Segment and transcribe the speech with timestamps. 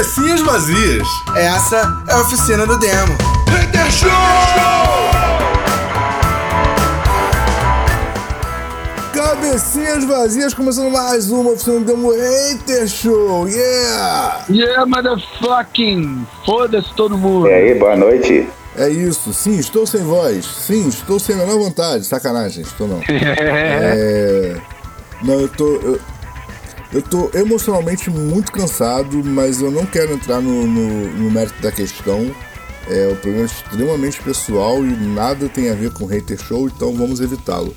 [0.00, 1.06] Cabecinhas vazias.
[1.36, 3.18] Essa é a oficina do demo.
[3.50, 4.08] Hater Show!
[9.12, 13.46] Cabecinhas vazias, começando mais uma oficina do demo Hater Show.
[13.46, 14.44] Yeah!
[14.48, 16.26] Yeah, motherfucking!
[16.46, 17.48] Foda-se todo mundo!
[17.48, 18.48] E aí, boa noite.
[18.78, 20.46] É isso, sim, estou sem voz.
[20.46, 22.06] Sim, estou sem a menor vontade.
[22.06, 23.02] Sacanagem, estou não.
[23.06, 24.56] É.
[25.22, 25.66] Não, eu tô.
[25.74, 26.00] Eu,
[26.92, 31.70] eu tô emocionalmente muito cansado, mas eu não quero entrar no, no, no mérito da
[31.70, 32.34] questão.
[32.88, 37.20] É um problema extremamente pessoal e nada tem a ver com hater show, então vamos
[37.20, 37.74] evitá-lo.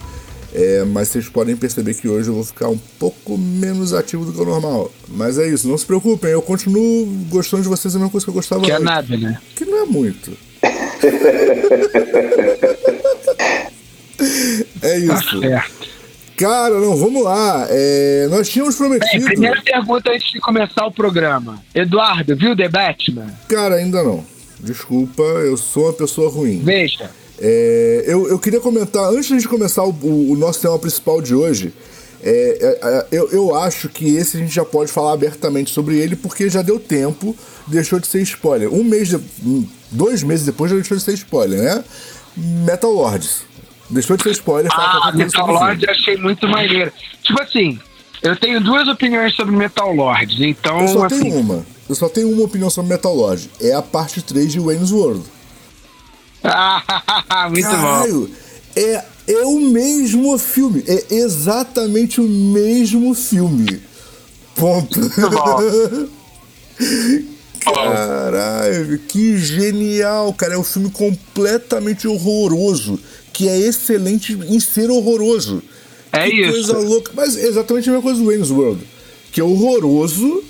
[0.55, 4.31] É, mas vocês podem perceber que hoje eu vou ficar um pouco menos ativo do
[4.33, 4.91] que o normal.
[5.07, 8.29] Mas é isso, não se preocupem, eu continuo gostando de vocês a mesma coisa que
[8.29, 9.39] eu gostava Que é nada, né?
[9.55, 10.31] Que não é muito.
[14.81, 15.39] é Tá isso.
[15.39, 15.93] certo.
[16.37, 17.67] Cara, não, vamos lá.
[17.69, 19.25] É, nós tínhamos Bem, prometido.
[19.25, 21.61] primeira pergunta antes de começar o programa.
[21.75, 23.27] Eduardo, viu The Batman?
[23.47, 24.23] Cara, ainda não.
[24.59, 26.61] Desculpa, eu sou uma pessoa ruim.
[26.63, 27.09] Veja.
[27.39, 31.35] É, eu, eu queria comentar, antes de começar o, o- o nosso tema principal de
[31.35, 31.73] hoje,
[32.23, 32.31] é,
[32.81, 36.15] é, é, eu, eu acho que esse a gente já pode falar abertamente sobre ele,
[36.15, 37.35] porque já deu tempo,
[37.67, 38.73] deixou de ser spoiler.
[38.73, 39.19] Um mês, de-
[39.91, 41.83] dois meses depois já deixou de ser spoiler, né?
[42.37, 43.41] Metal Lords.
[43.93, 44.71] Deixou de ser spoiler.
[44.71, 46.91] fala Ah, Metal Lord eu achei muito maneiro.
[47.21, 47.79] Tipo assim,
[48.21, 51.21] eu tenho duas opiniões sobre Metal Lords, então Eu só assim.
[51.21, 51.65] tenho uma.
[51.87, 53.49] Eu só tenho uma opinião sobre Metal Lord.
[53.61, 55.23] É a parte 3 de Wayne's World.
[56.43, 57.75] Ah, muito bom.
[57.75, 58.31] Caralho,
[58.75, 60.83] é, é o mesmo filme.
[60.87, 63.81] É exatamente o mesmo filme.
[64.55, 64.99] Ponto.
[64.99, 66.07] bom.
[67.63, 70.55] Caralho, que genial, cara.
[70.55, 72.99] É um filme completamente horroroso.
[73.33, 75.61] Que é excelente em ser horroroso.
[76.11, 76.51] É que isso.
[76.51, 77.11] coisa louca.
[77.15, 78.81] Mas é exatamente a mesma coisa do Wayne's World.
[79.31, 80.43] Que é horroroso.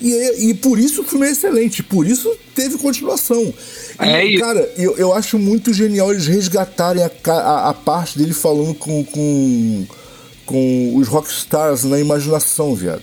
[0.00, 1.82] E, é- e por isso o filme é excelente.
[1.82, 3.52] Por isso teve continuação.
[4.00, 4.40] E, É isso.
[4.44, 9.04] Cara, eu, eu acho muito genial eles resgatarem a, a, a parte dele falando com,
[9.04, 9.86] com,
[10.46, 13.02] com os rockstars na imaginação, viado.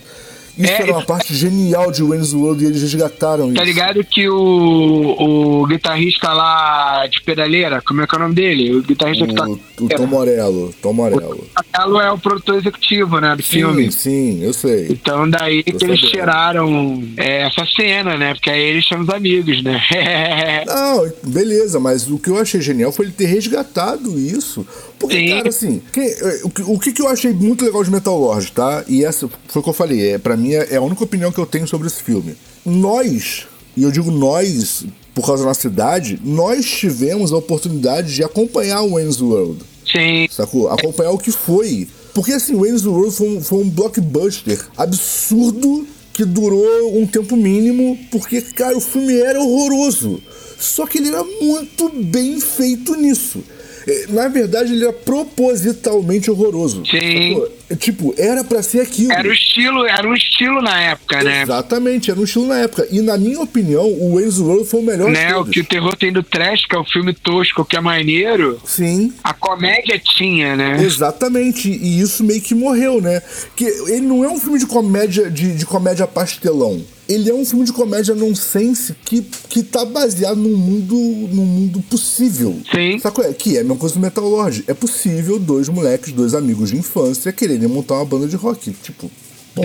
[0.58, 3.64] Isso É, era uma parte genial de Wayne's World e eles resgataram Tá isso.
[3.64, 8.74] ligado que o, o guitarrista lá de pedaleira, como é que é o nome dele?
[8.76, 9.46] O guitarrista que tá.
[9.46, 11.46] O, o Tom Morello, Tom Morello.
[11.54, 13.90] Marcelo é o produtor executivo, né, do filme.
[13.92, 14.88] Sim, sim, eu sei.
[14.90, 18.32] Então daí que eles tiraram é, essa cena, né?
[18.34, 19.80] Porque aí eles são os amigos, né?
[20.66, 24.66] Não, beleza, mas o que eu achei genial foi ele ter resgatado isso.
[24.98, 25.28] Porque, Sim.
[25.36, 26.14] cara, assim, quem-
[26.44, 28.82] o, que- o que, que eu achei muito legal de Metal Lord, tá?
[28.88, 31.32] E essa foi o que eu falei, é, pra mim é, é a única opinião
[31.32, 32.36] que eu tenho sobre esse filme.
[32.64, 33.46] Nós,
[33.76, 34.84] e eu digo nós,
[35.14, 39.62] por causa da nossa idade, nós tivemos a oportunidade de acompanhar o Wayne's World.
[39.90, 40.26] Sim.
[40.30, 40.68] Sacou?
[40.68, 41.88] Acompanhar o que foi.
[42.12, 47.98] Porque assim, Wayne's World foi um, foi um blockbuster absurdo que durou um tempo mínimo,
[48.10, 50.22] porque, cara, o filme era horroroso.
[50.58, 53.44] Só que ele era muito bem feito nisso.
[53.86, 56.82] Eh, Na verdade, ele era propositalmente horroroso.
[56.86, 57.34] Sim.
[57.34, 57.56] Sacou?
[57.78, 59.10] Tipo, era pra ser aquilo.
[59.12, 61.42] Era o estilo, era um estilo na época, né?
[61.42, 62.86] Exatamente, era um estilo na época.
[62.92, 65.96] E na minha opinião, o Wayne's World foi o melhor Né, o que o terror
[65.96, 69.12] tem do trash, que é o filme tosco, que é maneiro, Sim.
[69.24, 70.80] a comédia tinha, né?
[70.80, 73.20] Exatamente, e isso meio que morreu, né?
[73.56, 76.80] Que ele não é um filme de comédia de, de comédia pastelão.
[77.08, 80.96] Ele é um filme de comédia nonsense que, que tá baseado num mundo,
[81.32, 82.60] num mundo possível.
[82.74, 82.98] Sim.
[82.98, 83.32] Sabe qual é?
[83.32, 84.64] Que é a mesma coisa do Metal Lord.
[84.66, 88.72] É possível dois moleques, dois amigos de infância quererem montar uma banda de rock.
[88.82, 89.10] Tipo,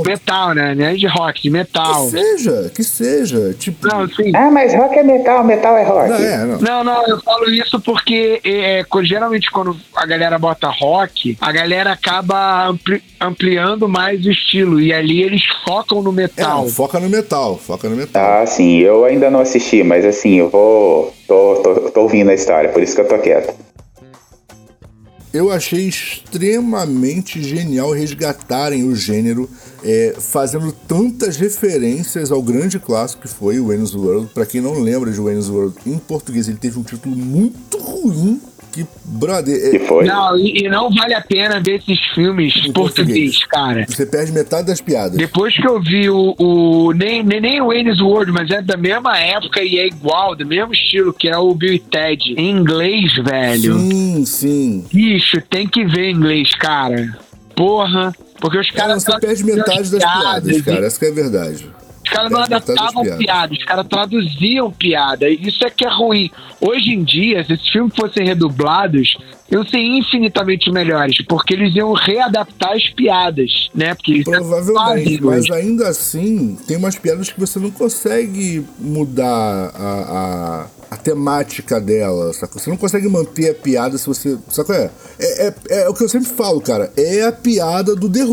[0.06, 0.74] Metal, né?
[0.76, 2.06] Não é de rock, de metal.
[2.06, 3.54] que seja, que seja.
[3.60, 4.32] Tipo, Não, sim.
[4.36, 6.10] Ah, mas rock é metal, metal é rock.
[6.10, 6.58] não, é, não.
[6.60, 11.52] Não, não, eu falo isso porque é, quando- geralmente quando a galera bota rock, a
[11.52, 14.80] galera acaba ampli- ampliando mais o estilo.
[14.80, 16.62] E ali eles focam no É, metal.
[16.64, 18.24] não, foca no metal, foca no metal.
[18.42, 21.14] Ah, sim, eu ainda não assisti, mas assim, eu vou.
[21.28, 23.54] Tô, tô, tô ouvindo a história, por isso que eu tô quieto.
[25.34, 29.50] Eu achei extremamente genial resgatarem o gênero,
[29.82, 34.30] é, fazendo tantas referências ao grande clássico que foi o Wayne's World.
[34.34, 38.42] Pra quem não lembra de Wayne's World, em português ele teve um título muito ruim.
[38.72, 40.06] Que, brother, Que é, foi?
[40.06, 43.46] Não, e, e não vale a pena ver esses filmes em português, português.
[43.46, 43.86] cara.
[43.88, 45.18] você perde metade das piadas.
[45.18, 46.34] Depois que eu vi o.
[46.40, 50.36] o nem, nem, nem o Wayne's World, mas é da mesma época e é igual,
[50.36, 52.34] do mesmo estilo, que é o Bill e Ted.
[52.38, 53.78] Em inglês, velho.
[53.78, 54.86] Sim, sim.
[54.94, 57.18] Bicho, tem que ver em inglês, cara.
[57.56, 58.14] Porra.
[58.40, 59.04] Porque os Cara, caras.
[59.04, 60.86] você perde metade das piadas, cara.
[60.88, 61.68] Essa que é a verdade.
[62.12, 63.18] Caras não É, das adaptavam piadas.
[63.26, 65.28] piada, os caras traduziam piada.
[65.30, 66.30] Isso é que é ruim.
[66.60, 69.18] Hoje em dia, se esses filmes fossem redublados,
[69.52, 73.96] iam ser infinitamente melhores, porque eles iam readaptar as piadas, né?
[73.96, 75.54] Porque eles Provavelmente, fazem mas hoje.
[75.54, 82.32] ainda assim, tem umas piadas que você não consegue mudar a, a, a temática dela?
[82.34, 84.38] Você não consegue manter a piada se você.
[84.70, 86.92] É, é, é, é o que eu sempre falo, cara.
[86.96, 88.24] É a piada do The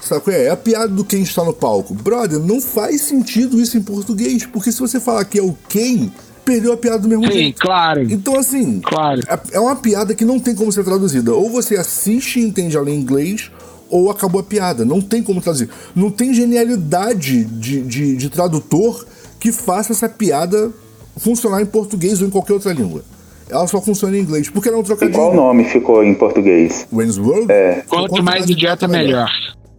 [0.00, 0.32] Sacou?
[0.32, 1.94] É, é a piada do quem está no palco.
[1.94, 6.10] Brother, não faz sentido isso em português, porque se você falar que é o quem,
[6.44, 7.60] perdeu a piada do mesmo Sim, jeito.
[7.60, 8.02] claro.
[8.10, 9.20] Então, assim, Claro.
[9.28, 11.34] é- é uma piada que não tem como ser traduzida.
[11.34, 13.50] Ou você assiste e entende ela em inglês,
[13.90, 14.84] ou acabou a piada.
[14.84, 15.68] Não tem como traduzir.
[15.94, 19.04] Não tem genialidade de, de, de tradutor
[19.38, 20.70] que faça essa piada
[21.16, 23.02] funcionar em português ou em qualquer outra língua.
[23.48, 24.48] Ela só funciona em inglês.
[24.48, 25.34] Porque ela é um E qual trocadilho.
[25.34, 26.86] nome ficou em português?
[26.92, 27.50] Wayne's World?
[27.52, 27.82] É.
[27.88, 29.28] Quanto mais idiota, melhor.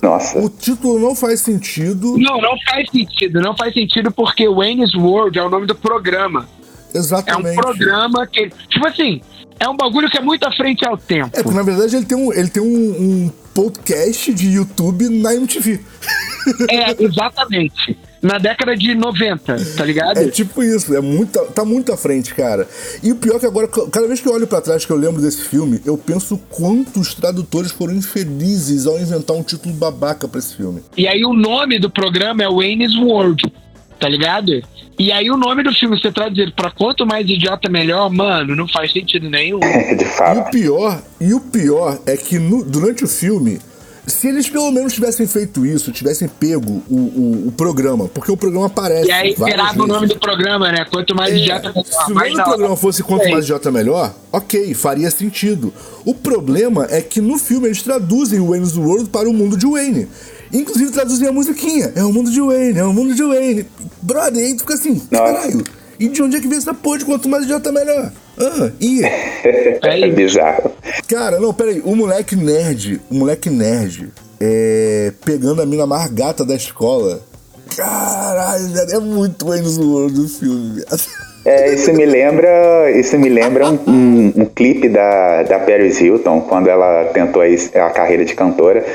[0.01, 0.39] Nossa.
[0.39, 2.17] O título não faz sentido.
[2.17, 3.39] Não, não faz sentido.
[3.39, 6.47] Não faz sentido porque Wayne's World é o nome do programa.
[6.93, 7.55] É um Exatamente.
[7.55, 8.49] programa que.
[8.69, 9.21] Tipo assim,
[9.59, 11.29] é um bagulho que é muito à frente ao tempo.
[11.33, 15.35] É, porque na verdade ele tem um, ele tem um, um podcast de YouTube na
[15.35, 15.79] MTV.
[16.69, 17.95] É, exatamente.
[18.21, 20.17] Na década de 90, tá ligado?
[20.19, 22.67] É tipo isso, é muito, tá muito à frente, cara.
[23.01, 24.97] E o pior é que agora, cada vez que eu olho pra trás, que eu
[24.97, 30.37] lembro desse filme, eu penso quantos tradutores foram infelizes ao inventar um título babaca pra
[30.39, 30.81] esse filme.
[30.95, 33.51] E aí o nome do programa é Wayne's World,
[33.99, 34.51] tá ligado?
[34.99, 38.67] E aí o nome do filme, você traduzir pra quanto mais idiota melhor, mano, não
[38.67, 39.59] faz sentido nenhum.
[39.97, 40.41] De E fato.
[40.47, 43.59] o pior, e o pior é que no- durante o filme,
[44.07, 48.37] se eles pelo menos tivessem feito isso, tivessem pego o, o, o programa, porque o
[48.37, 49.07] programa aparece.
[49.07, 50.85] E aí várias virava o nome do programa, né?
[50.85, 51.85] Quanto mais É, idiota melhor.
[51.85, 53.31] se o nome do não, programa fosse Quanto Sei.
[53.31, 55.73] Mais Idiota Melhor, ok, faria sentido.
[56.03, 59.67] O problema é que no filme eles traduzem o Wayne's World para o mundo de
[59.67, 60.07] Wayne.
[60.51, 61.93] Inclusive traduzem a musiquinha.
[61.95, 63.65] É o mundo de Wayne, é o mundo de Wayne.
[64.01, 65.63] Brother, aí tu fica assim, caralho.
[65.99, 68.11] E de onde é que vem essa porra de Quanto Mais Idiota Melhor?
[68.39, 69.01] Ah, e...
[69.83, 70.71] É bizarro.
[71.07, 71.81] Cara, não, peraí.
[71.83, 77.21] O moleque nerd, o moleque nerd, é, pegando a mina mais gata da escola.
[77.75, 81.01] Caralho, é muito Wayne's World do filme, viado.
[81.43, 86.41] É, isso me lembra, isso me lembra um, um- um clipe da, da Paris Hilton,
[86.41, 88.85] quando ela tentou aí a carreira de cantora.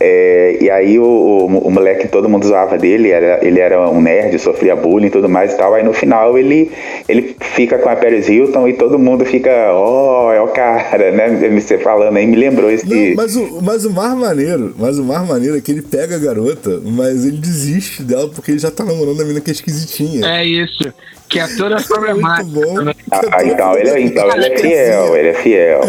[0.00, 4.00] É, e aí o, o, o moleque, todo mundo zoava dele, era, ele era um
[4.02, 5.72] nerd, sofria bullying e tudo mais e tal.
[5.72, 6.70] Aí no final ele,
[7.08, 11.28] ele fica com a Paris Hilton e todo mundo fica, ó, é o cara, né?
[11.60, 12.84] Você falando aí me lembrou esse.
[12.88, 16.16] Não, mas o, mas o mais maneiro, mas o mais maneiro é que ele pega
[16.16, 19.54] a garota, mas ele desiste dela porque ele já tá namorando a mina que é
[19.54, 20.26] esquisitinha.
[20.26, 20.92] É isso.
[21.28, 22.44] Que é toda Muito problemática.
[22.50, 22.82] bom.
[22.82, 22.92] né?
[23.12, 25.80] Ah, então ele, é- então ele é fiel, ele é fiel.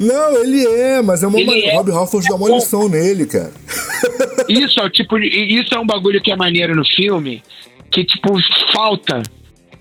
[0.00, 1.72] Não, ele é, mas é uma Ele maneira.
[1.72, 1.76] é.
[1.76, 3.52] Rob Halford dá uma lição nele, cara.
[4.48, 7.42] Isso é o tipo de, isso é um bagulho que é maneiro no filme,
[7.90, 8.32] que tipo
[8.72, 9.22] falta.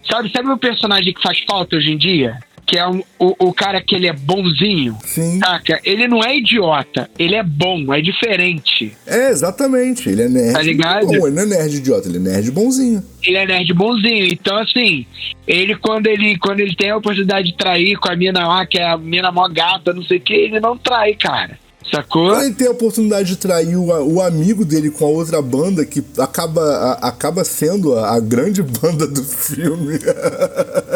[0.10, 2.38] Sabe, sabe o personagem que faz falta hoje em dia?
[2.69, 4.95] Que é um- o, o cara que ele é bonzinho.
[5.04, 5.39] Sim.
[5.39, 5.80] Saca?
[5.83, 8.95] Ele não é idiota, ele é bom, é diferente.
[9.07, 10.07] É, exatamente.
[10.07, 10.54] Ele é nerd.
[10.54, 11.07] Tá ligado?
[11.07, 13.04] Bom, ele não é nerd idiota, ele é nerd bonzinho.
[13.24, 14.27] Ele é nerd bonzinho.
[14.27, 15.04] Então, assim,
[15.48, 18.77] ele quando ele quando ele tem a oportunidade de trair com a mina lá, que
[18.77, 21.57] é a mina mó gata, não sei o que, ele não trai, cara.
[21.91, 22.30] Sacou?
[22.30, 25.86] Quando ele tem a oportunidade de trair o, o amigo dele com a outra banda,
[25.86, 29.95] que acaba, a- acaba sendo a, a grande banda do filme.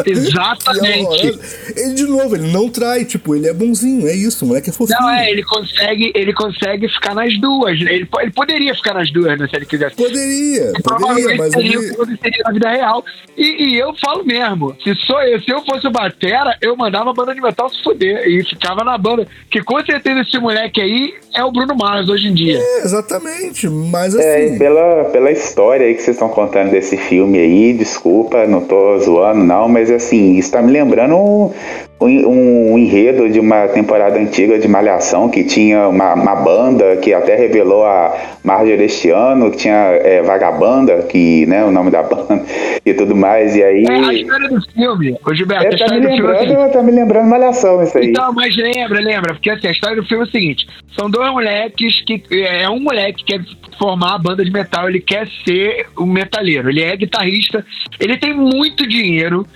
[0.06, 1.04] É Exatamente.
[1.04, 1.40] horrorosa.
[1.76, 4.72] ele, de novo, ele não trai, tipo, ele é bonzinho, é isso, o moleque é
[4.72, 4.98] fofinho.
[5.00, 7.80] Não, é, ele consegue, ele consegue ficar nas duas.
[7.80, 9.96] Ele, ele poderia ficar nas duas, né, se ele quisesse.
[9.96, 11.90] Poderia, poderia, Provavelmente mas seria ele.
[11.90, 13.04] aconteceria na vida real.
[13.36, 17.10] E, e eu falo mesmo, se sou eu, se eu fosse o Batera, eu mandava
[17.10, 19.26] a banda de metal se fuder e ficava na banda.
[19.50, 22.58] Que com certeza esse moleque aí é o Bruno Mars hoje em dia.
[22.58, 24.54] É, exatamente, mas É, assim.
[24.54, 28.98] e pela, pela história aí que vocês estão contando desse filme aí, desculpa, não tô
[28.98, 31.52] zoando não, mas assim, isso tá me lembrando um,
[32.00, 37.12] um, um enredo de uma temporada antiga de Malhação, que tinha uma, uma banda que
[37.12, 42.02] até revelou a Marjorie este ano, que tinha é, Vagabanda, que, né, o nome da
[42.04, 42.44] banda
[42.84, 43.84] e tudo mais, e aí...
[43.88, 46.40] É a história do filme, ô Gilberto, É, a tá história me do filme é
[46.40, 48.10] lembrando, tá me lembrando Malhação isso aí.
[48.10, 50.63] Então, mas lembra, lembra, porque assim, a história do filme é o seguinte:
[50.98, 52.22] são dois moleques que.
[52.32, 53.44] É um moleque que quer
[53.78, 57.64] formar a banda de metal, ele quer ser um metalheiro, ele é guitarrista,
[57.98, 59.46] ele tem muito dinheiro,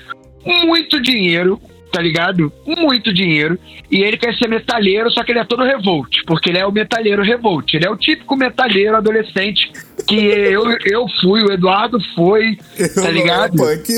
[0.44, 1.60] muito dinheiro.
[1.90, 2.52] Tá ligado?
[2.66, 3.58] Muito dinheiro.
[3.90, 6.22] E ele quer ser metalheiro, só que ele é todo revolt.
[6.26, 7.72] Porque ele é o metalheiro revolt.
[7.74, 9.70] Ele é o típico metalheiro adolescente
[10.06, 12.56] que eu, eu fui, o Eduardo foi,
[12.94, 13.62] tá Eu ligado?
[13.64, 13.92] era punk.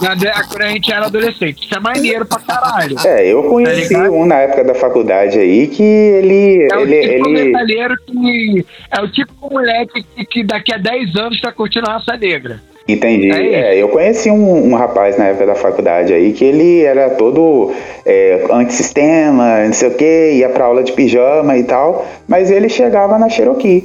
[0.00, 1.64] Na a gente era adolescente.
[1.64, 2.96] Isso é maneiro pra caralho.
[3.04, 4.12] É, eu conheci Tá ligado?
[4.14, 6.68] um na época da faculdade aí que ele.
[6.70, 8.66] É o ele, tipo ele metalheiro que.
[8.90, 12.60] É o tipo moleque que, que daqui a 10 anos tá curtindo a raça negra.
[12.88, 13.30] Entendi.
[13.30, 13.74] É.
[13.74, 17.74] É, eu conheci um, um rapaz na época da faculdade aí que ele era todo
[18.04, 22.68] é, antissistema, não sei o que, ia pra aula de pijama e tal, mas ele
[22.70, 23.84] chegava na Cherokee,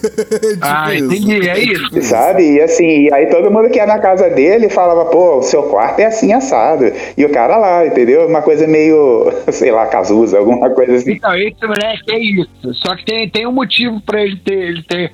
[0.60, 1.48] ah, entendi.
[1.48, 2.02] É isso.
[2.02, 2.56] sabe?
[2.56, 6.00] E assim, aí todo mundo que ia na casa dele falava, pô, o seu quarto
[6.00, 6.92] é assim assado.
[7.16, 8.26] E o cara lá, entendeu?
[8.26, 11.12] Uma coisa meio, sei lá, Cazuza, alguma coisa assim.
[11.12, 12.74] Então, esse moleque é isso.
[12.74, 14.54] Só que tem, tem um motivo pra ele ter.
[14.54, 15.12] Ele ter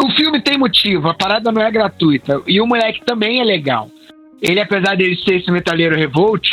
[0.00, 2.42] o filme tem motivo, a parada não é gratuita.
[2.46, 3.90] E o moleque também é legal.
[4.40, 6.46] Ele, apesar dele ser esse metalheiro revolt,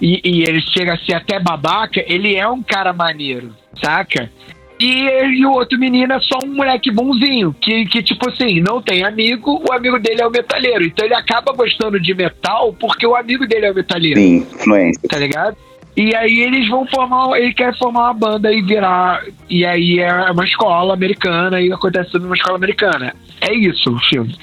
[0.00, 4.30] e, e ele chega a ser até babaca, ele é um cara maneiro, saca?
[4.78, 8.82] E, e o outro menino é só um moleque bonzinho, que, que, tipo assim, não
[8.82, 10.84] tem amigo, o amigo dele é o metalheiro.
[10.84, 15.08] Então ele acaba gostando de metal porque o amigo dele é o metalheiro Sim, influência.
[15.08, 15.56] tá ligado?
[15.96, 19.24] E aí eles vão formar, ele quer formar uma banda e virar.
[19.48, 23.14] E aí é uma escola americana e acontece tudo numa escola americana.
[23.40, 24.36] É isso o filme.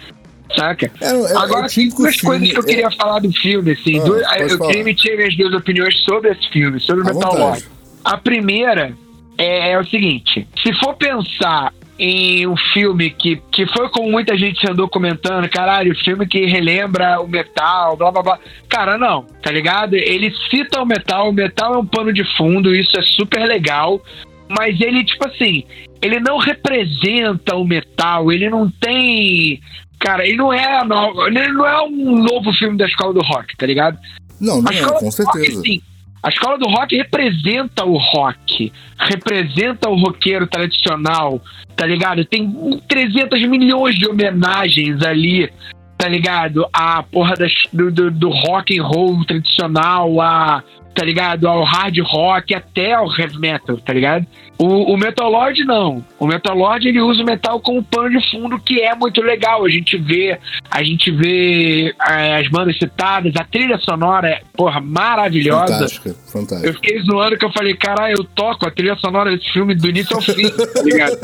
[0.57, 0.91] Saca?
[0.99, 3.71] É, é- é Agora, típico duas filme, coisas que eu é- queria falar do filme,
[3.71, 3.99] assim.
[3.99, 4.67] Ah, duas- eu falar.
[4.69, 7.57] queria emitir minhas duas opiniões sobre esse filme, sobre o Metal.
[8.03, 8.93] A primeira
[9.37, 11.71] é, é o seguinte: se for pensar
[12.05, 17.21] em um filme que, que foi como muita gente andou comentando, caralho, filme que relembra
[17.21, 18.39] o metal, blá blá blá.
[18.67, 19.95] Cara, não, tá ligado?
[19.95, 24.03] Ele cita o metal, o metal é um pano de fundo, isso é super legal,
[24.49, 25.63] mas ele, tipo assim,
[26.01, 29.61] ele não representa o metal, ele não tem.
[29.97, 33.55] Cara, ele não é nova, ele não é um novo filme da escola do rock,
[33.55, 33.97] tá ligado?
[34.41, 35.61] Não, não é, com do rock, certeza.
[35.61, 35.81] sim.
[36.23, 41.41] A escola do rock representa o rock, representa o roqueiro tradicional,
[41.75, 42.23] tá ligado?
[42.23, 42.49] Tem
[42.87, 45.51] 300 milhões de homenagens ali,
[45.97, 46.65] tá ligado?
[46.71, 51.47] A porra das, do, do, do rock and roll tradicional, a, tá ligado?
[51.47, 54.25] Ao hard rock, até ao heavy metal, tá ligado?
[54.57, 56.05] O, o Metal Lord não.
[56.19, 59.65] O Metal Lord ele usa o metal como pano de fundo, que é muito legal.
[59.65, 60.37] A gente vê,
[60.69, 65.73] a gente vê eh, as bandas citadas, a trilha sonora é, porra, maravilhosa.
[65.73, 66.69] Fantástica, fantástica.
[66.69, 69.89] Eu fiquei zoando que eu falei, caralho, eu toco a trilha sonora desse filme do
[69.89, 71.17] início ao fim, tá ligado?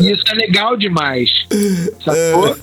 [0.00, 1.30] E isso é legal demais.
[2.04, 2.56] Sacou?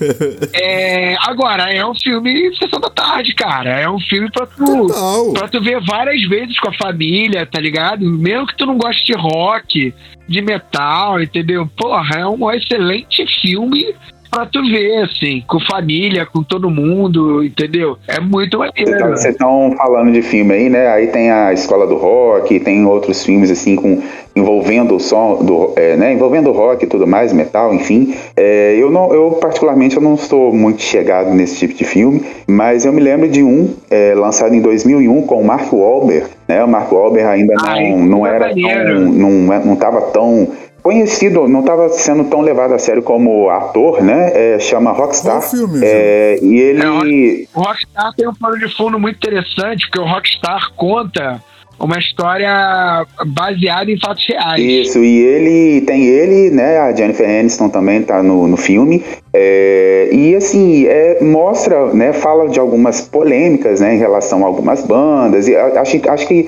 [0.52, 3.80] É, agora, é um filme sessão da tarde, cara.
[3.80, 5.32] É um filme pra tu, Total.
[5.32, 8.04] pra tu ver várias vezes com a família, tá ligado?
[8.04, 9.94] Mesmo que tu não goste de rock,
[10.28, 11.66] de metal, entendeu?
[11.76, 13.94] Porra, é um excelente filme
[14.34, 17.96] pra tu ver, assim, com família, com todo mundo, entendeu?
[18.08, 18.90] É muito maneiro.
[18.90, 20.88] Então, vocês estão falando de filme aí, né?
[20.88, 24.02] Aí tem a Escola do Rock, tem outros filmes assim com
[24.36, 26.12] envolvendo o som do, é, né?
[26.12, 28.14] Envolvendo o rock e tudo mais, metal, enfim.
[28.36, 32.84] É, eu não, eu particularmente eu não estou muito chegado nesse tipo de filme, mas
[32.84, 36.64] eu me lembro de um é, lançado em 2001 com o Mark Wahlberg, né?
[36.64, 38.94] O Mark Wahlberg ainda não, Ai, não que era maneiro.
[38.94, 39.30] tão, não,
[39.64, 40.48] não tava tão
[40.84, 44.30] conhecido, não estava sendo tão levado a sério como ator, né?
[44.34, 45.40] É, chama Rockstar.
[45.40, 49.98] Qual filme, É, e ele O Rockstar tem um plano de fundo muito interessante, porque
[49.98, 51.42] o Rockstar conta
[51.80, 54.60] uma história baseada em fatos reais.
[54.60, 56.78] Isso, e ele tem ele, né?
[56.78, 59.02] A Jennifer Aniston também tá no, no filme.
[59.32, 62.12] É, e assim, é, mostra, né?
[62.12, 63.94] Fala de algumas polêmicas, né?
[63.94, 65.48] Em relação a algumas bandas.
[65.48, 66.46] E acho, acho que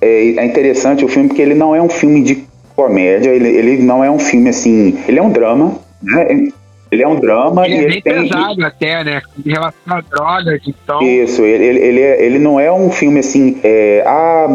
[0.00, 2.47] é, é interessante o filme porque ele não é um filme de
[2.78, 4.96] comédia, ele, ele não é um filme assim.
[5.08, 6.48] Ele é um drama, né?
[6.90, 8.22] Ele é um drama Ele e é ele bem tem.
[8.28, 9.20] pesado até, né?
[9.44, 11.02] Em relação a drogas, então.
[11.02, 14.46] Isso, ele, ele, ele, é- ele não é um filme assim, é, ah,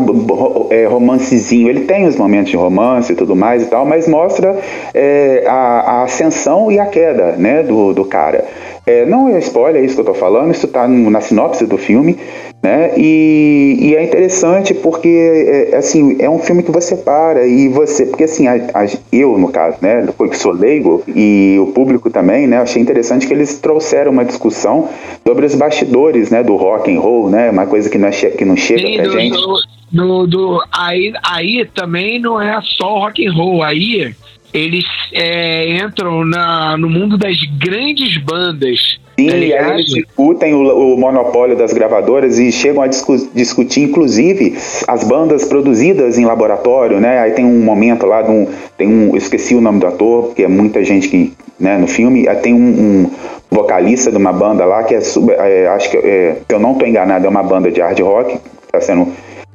[0.72, 1.70] é, romancezinho.
[1.70, 4.58] Ele tem os momentos de romance e tudo mais e tal, mas mostra
[4.94, 8.46] é, a, a ascensão e a queda né, do, do cara.
[8.86, 11.78] É, não é spoiler isso que eu tô falando, isso tá no- na sinopse do
[11.78, 12.18] filme,
[12.62, 12.92] né?
[12.98, 18.06] E, e é interessante porque é, assim é um filme que você para e você
[18.06, 22.48] porque assim a- a- eu no caso né que sou leigo e o público também
[22.48, 24.88] né achei interessante que eles trouxeram uma discussão
[25.28, 28.46] sobre os bastidores né do rock and roll né uma coisa que não, é que
[28.46, 29.58] não chega Sim, pra do, gente do,
[29.92, 33.62] do, do- aí, aí também não é só o rock and roll.
[33.62, 34.14] Aí
[34.54, 39.00] eles é, entram na, no mundo das grandes bandas.
[39.20, 44.58] Sim, tá eles discutem o, o monopólio das gravadoras e chegam a discu- discutir, inclusive,
[44.88, 47.20] as bandas produzidas em laboratório, né?
[47.20, 50.28] Aí tem um momento lá, de um, tem um, eu esqueci o nome do ator,
[50.28, 53.12] porque é muita gente que, né, no filme, aí tem um, um
[53.52, 56.88] vocalista de uma banda lá que é, é, acho que, é, se eu não estou
[56.88, 59.08] enganado, é uma banda de hard rock, está sendo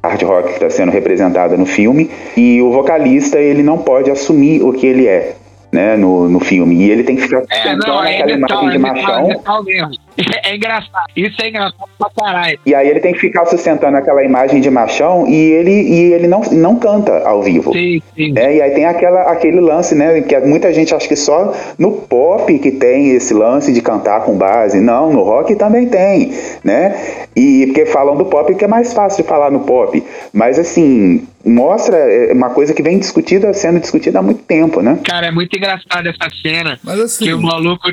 [0.03, 4.61] hard rock que está sendo representada no filme, e o vocalista ele não pode assumir
[4.63, 5.35] o que ele é.
[5.71, 6.75] né, no, no filme.
[6.75, 9.19] E ele tem que ficar É, não, é naquela metal, imagem é de metal, machão.
[9.19, 9.95] é metal mesmo.
[10.49, 11.05] É engraçado.
[11.15, 12.59] Isso é engraçado pra caralho.
[12.65, 16.27] E aí ele tem que ficar sustentando aquela imagem de machão e ele, e ele
[16.27, 17.71] não, não canta ao vivo.
[17.73, 18.33] Sim, sim.
[18.35, 20.21] É, e aí tem aquela, aquele lance, né?
[20.21, 24.35] Que muita gente acha que só no pop que tem esse lance de cantar com
[24.37, 24.79] base.
[24.79, 26.33] Não, no rock também tem,
[26.63, 26.95] né?
[27.35, 30.03] E porque falam do pop que é mais fácil de falar no pop.
[30.33, 34.99] Mas assim, mostra é, uma coisa que vem discutida, sendo discutida há muito tempo, né?
[35.05, 36.79] Cara, é muito engraçado essa cena.
[36.83, 37.89] Mas assim- Que o maluco.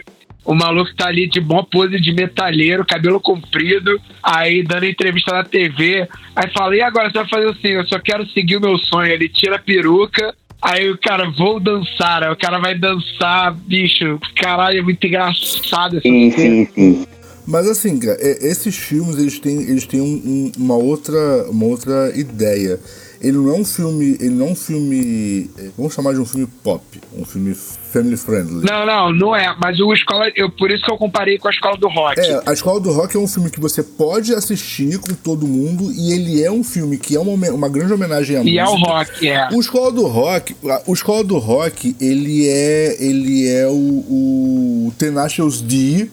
[0.46, 5.42] O maluco tá ali de bom pose de metalheiro, cabelo comprido, aí dando entrevista na
[5.44, 6.08] TV.
[6.36, 9.10] Aí fala, e agora você vai fazer assim, eu só quero seguir o meu sonho.
[9.12, 12.22] Ele tira a peruca, aí o cara, vou dançar.
[12.22, 14.20] Aí o cara vai dançar, bicho.
[14.36, 16.66] Caralho, é muito engraçado essa Sim, cena.
[16.66, 17.06] sim, sim.
[17.44, 21.18] Mas assim, cara, é- esses filmes eles têm, eles têm um- um- uma, outra,
[21.50, 22.78] uma outra ideia.
[23.20, 24.16] Ele não é um filme.
[24.20, 25.50] Ele não é um filme.
[25.58, 26.82] é, Vamos chamar de um filme pop.
[27.16, 27.56] Um filme
[27.98, 28.64] family friendly.
[28.68, 29.54] Não, não, não é.
[29.60, 32.20] Mas o escola, eu, por isso que eu comparei com a escola do rock.
[32.20, 35.90] É, A Escola do Rock é um filme que você pode assistir com todo mundo
[35.92, 38.60] e ele é um filme que é uma, uma grande homenagem à E música.
[38.60, 39.48] é o rock, é.
[39.52, 45.60] O Escola do Rock, o Escola do Rock, ele é ele é o, o Tenacious
[45.60, 46.08] D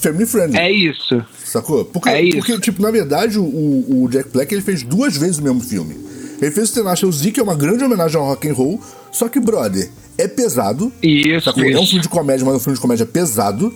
[0.00, 0.56] family friendly.
[0.58, 1.24] É isso.
[1.44, 1.84] Sacou?
[1.84, 2.36] Porque, É isso.
[2.38, 5.96] porque, tipo, na verdade, o, o Jack Black ele fez duas vezes o mesmo filme.
[6.40, 8.80] Ele fez o Tenacious D, que é uma grande homenagem ao rock and roll,
[9.10, 10.92] só que, brother, é pesado.
[11.02, 11.62] Isso, Sacou?
[11.64, 11.86] É um isso.
[11.86, 13.72] filme de comédia, mas é um filme de comédia pesado.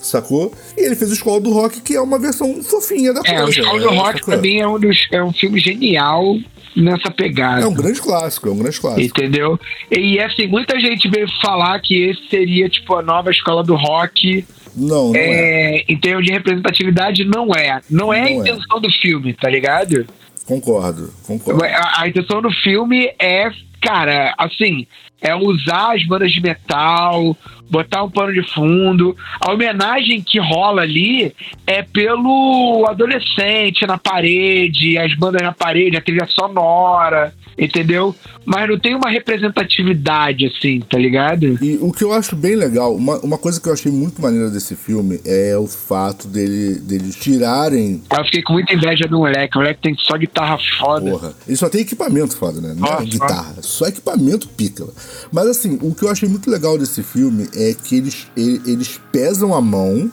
[0.00, 0.52] Sacou?
[0.76, 3.44] E ele fez o Escola do Rock, que é uma versão fofinha da É, o
[3.44, 3.60] coisa.
[3.60, 3.96] Escola do né?
[3.96, 4.34] Rock Sacou?
[4.34, 6.36] pra mim é um, dos, é um filme genial
[6.76, 7.62] nessa pegada.
[7.62, 9.02] É um grande clássico, é um grande clássico.
[9.18, 9.58] Entendeu?
[9.90, 14.44] E assim, muita gente veio falar que esse seria tipo a nova escola do rock.
[14.76, 15.78] Não, não é.
[15.78, 17.80] É, em termos de representatividade, não é.
[17.90, 18.32] Não é a Não é.
[18.32, 20.06] intenção do filme, tá ligado?
[20.44, 21.64] Concordo, concordo.
[21.64, 23.50] A, a intenção do filme é,
[23.80, 24.86] cara, assim,
[25.20, 27.36] é usar as bandas de metal,
[27.70, 29.16] botar um pano de fundo.
[29.40, 31.34] A homenagem que rola ali
[31.66, 38.14] é pelo adolescente na parede, as bandas na parede, a trilha sonora, entendeu?
[38.44, 41.58] Mas não tem uma representatividade, assim, tá ligado?
[41.62, 44.50] E o que eu acho bem legal, uma, uma coisa que eu achei muito maneira
[44.50, 48.02] desse filme é o fato dele, deles tirarem.
[48.16, 49.56] Eu fiquei com muita inveja do moleque.
[49.56, 51.10] O moleque tem só guitarra foda.
[51.10, 52.74] Porra, ele só tem equipamento foda, né?
[52.76, 54.86] Não é guitarra, só equipamento pica.
[55.32, 59.54] Mas assim, o que eu achei muito legal desse filme é que eles, eles pesam
[59.54, 60.10] a mão,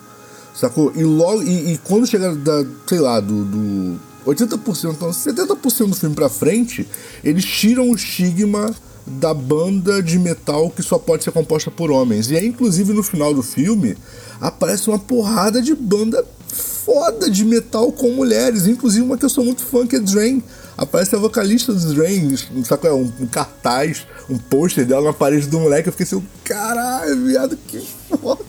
[0.56, 0.91] sacou?
[0.95, 1.43] E logo.
[1.43, 3.45] E, e quando chega da, sei lá, do.
[3.45, 6.88] do 80%, então 70% do filme pra frente,
[7.21, 8.73] eles tiram o estigma
[9.06, 12.32] da banda de metal que só pode ser composta por homens.
[12.32, 13.97] E aí, inclusive, no final do filme,
[14.39, 19.43] aparece uma porrada de banda foda de metal com mulheres, inclusive uma que eu sou
[19.43, 20.41] muito fã, que é Drain.
[20.77, 22.91] Aparece a vocalista do Drain, sabe é?
[22.93, 25.89] Um, um cartaz, um pôster dela na parede do moleque.
[25.89, 28.43] Eu fiquei assim, caralho, viado, que foda.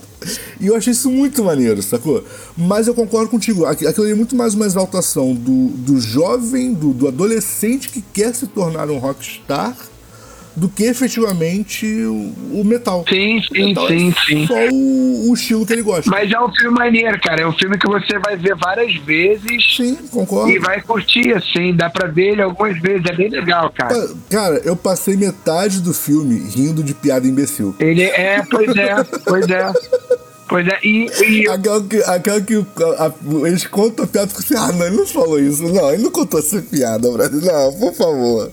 [0.58, 2.24] E eu achei isso muito maneiro, sacou?
[2.56, 6.72] Mas eu concordo contigo, aqu- aquilo ali é muito mais uma exaltação do, do jovem,
[6.72, 9.76] do, do adolescente que quer se tornar um rockstar
[10.56, 13.04] do que efetivamente o, o metal.
[13.08, 14.46] Sim, sim, metal sim, é sim.
[14.46, 16.10] Só o, o estilo que ele gosta.
[16.10, 17.42] Mas é um filme maneiro, cara.
[17.42, 20.50] É um filme que você vai ver várias vezes Sim, concordo.
[20.50, 21.74] e vai curtir, assim.
[21.74, 23.04] Dá pra ver ele algumas vezes.
[23.06, 24.08] É bem legal, cara.
[24.30, 27.74] Cara, eu passei metade do filme rindo de piada imbecil.
[27.80, 29.72] Ele é, pois é, pois é.
[30.46, 34.36] Pois é, e, e Aquela que, aquela que a- a- eles contam a piada e
[34.42, 35.62] ficam assim, ah, não, ele não falou isso.
[35.64, 37.40] Não, ele não contou essa piada, brother.
[37.42, 38.52] Não, por favor.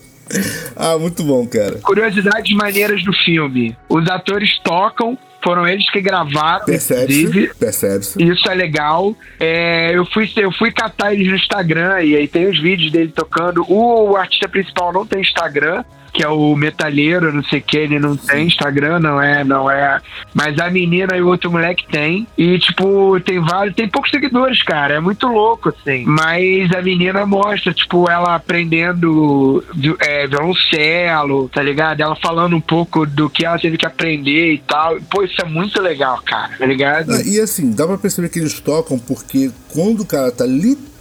[0.76, 1.78] Ah, muito bom, cara.
[1.82, 3.76] curiosidades maneiras do filme.
[3.88, 8.22] Os atores tocam, foram eles que gravaram, Percebe-se, percebe-se.
[8.22, 9.14] Isso é legal.
[9.38, 13.12] É, eu, fui, eu fui catar eles no Instagram e aí tem os vídeos dele
[13.14, 13.64] tocando.
[13.68, 17.98] O artista principal não tem Instagram, que é o metalheiro, não sei o que, ele
[17.98, 20.00] não tem Instagram, não é, não é.
[20.34, 22.26] Mas a menina e o outro moleque tem.
[22.36, 24.94] E, tipo, tem vários, tem poucos seguidores, cara.
[24.94, 26.04] É muito louco, assim.
[26.06, 29.64] Mas a menina mostra, tipo, ela aprendendo
[30.00, 32.00] é, violoncelo, tá ligado?
[32.00, 34.98] Ela falando um pouco do que ela teve que aprender e tal.
[35.10, 37.12] Pô, isso é muito legal, cara, tá ligado?
[37.12, 40.91] Ah, E assim, dá pra perceber que eles tocam porque quando o cara tá literalmente,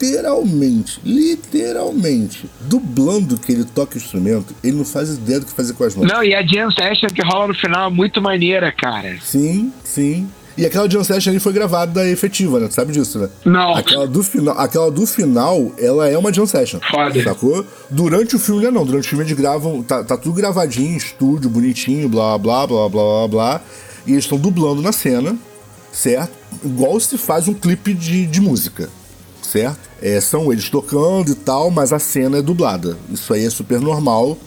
[1.03, 5.83] literalmente, dublando que ele toca o instrumento, ele não faz ideia do que fazer com
[5.83, 6.07] as mãos.
[6.07, 9.17] Não, e a jam session que rola no final é muito maneira, cara.
[9.21, 10.27] Sim, sim.
[10.57, 12.67] E aquela Jam Session ali foi gravada efetiva, né?
[12.67, 13.29] Tu sabe disso, né?
[13.45, 13.73] Não.
[13.73, 16.79] Aquela do, final, aquela do final, ela é uma Jam Session.
[16.79, 17.23] Foda.
[17.23, 17.65] Sacou?
[17.89, 18.85] Durante o filme, não.
[18.85, 19.81] Durante o filme eles gravam.
[19.81, 23.61] Tá, tá tudo gravadinho, estúdio, bonitinho, blá, blá, blá, blá, blá, blá.
[24.05, 25.37] E eles estão dublando na cena,
[25.91, 26.31] certo?
[26.63, 28.89] Igual se faz um clipe de, de música,
[29.41, 29.80] certo?
[30.01, 32.97] É, são eles tocando e tal, mas a cena é dublada.
[33.10, 34.38] Isso aí é super normal.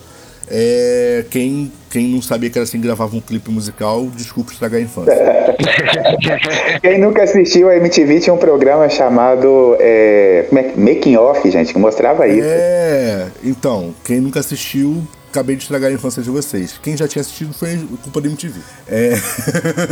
[0.49, 4.79] É, quem, quem não sabia que era assim que gravava um clipe musical, desculpa estragar
[4.81, 5.15] a infância.
[6.83, 11.79] Quem nunca assistiu a MTV tinha um programa chamado é, é Making Off, gente, que
[11.79, 12.47] mostrava isso.
[12.47, 16.79] É, então, quem nunca assistiu, acabei de estragar a infância de vocês.
[16.83, 18.61] Quem já tinha assistido foi culpa da MTV.
[18.89, 19.15] É.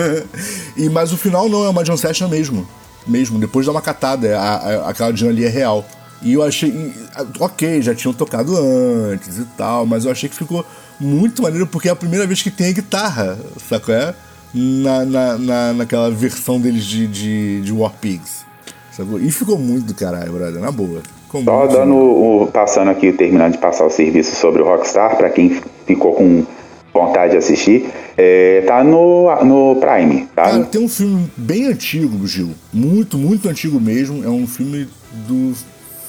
[0.77, 2.67] e, mas o final não, é uma John Session mesmo.
[3.07, 5.85] Mesmo, depois dá uma catada, é a, a- aquela John ali é real.
[6.23, 6.71] E eu achei.
[6.71, 6.95] e,
[7.41, 10.65] ok, já tinham tocado antes e tal, mas eu achei que ficou
[11.01, 13.39] muito maneiro porque é a primeira vez que tem a guitarra,
[13.69, 13.93] sacou?
[13.95, 14.15] É?
[14.55, 18.45] Na, na, na, naquela versão deles de, de, de War Pigs.
[18.93, 19.19] Sacou?
[19.19, 21.01] E ficou muito do caralho, brother, na boa.
[21.25, 25.31] Ficou Só dando o, passando aqui, terminando de passar o serviço sobre o Rockstar, pra
[25.31, 26.45] quem ficou com
[26.93, 30.45] vontade de assistir, é, tá no, no Prime, tá?
[30.45, 32.51] Cara, tem um filme bem antigo, Gil.
[32.73, 34.25] Muito, muito antigo mesmo.
[34.25, 34.87] É um filme
[35.27, 35.55] do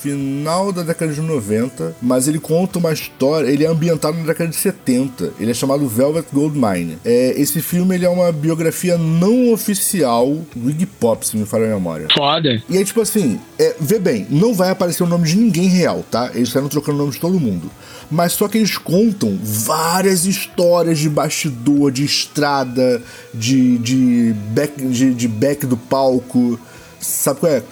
[0.03, 4.49] final da década de 90, mas ele conta uma história, ele é ambientado na década
[4.49, 5.31] de 70.
[5.39, 6.97] Ele é chamado Velvet Goldmine.
[7.05, 11.67] É, esse filme ele é uma biografia não oficial do Iggy Pop, se me falha
[11.67, 12.07] a memória.
[12.13, 12.61] Foda.
[12.67, 16.03] E aí, tipo assim, é, vê bem, não vai aparecer o nome de ninguém real,
[16.11, 16.31] tá?
[16.35, 17.71] Eles saíram trocando o nome de todo mundo.
[18.13, 23.01] Mas só que eles contam várias histórias de bastidor, de estrada,
[23.33, 26.59] de, de, back, de, de back do palco.
[26.99, 27.63] Sabe qual é?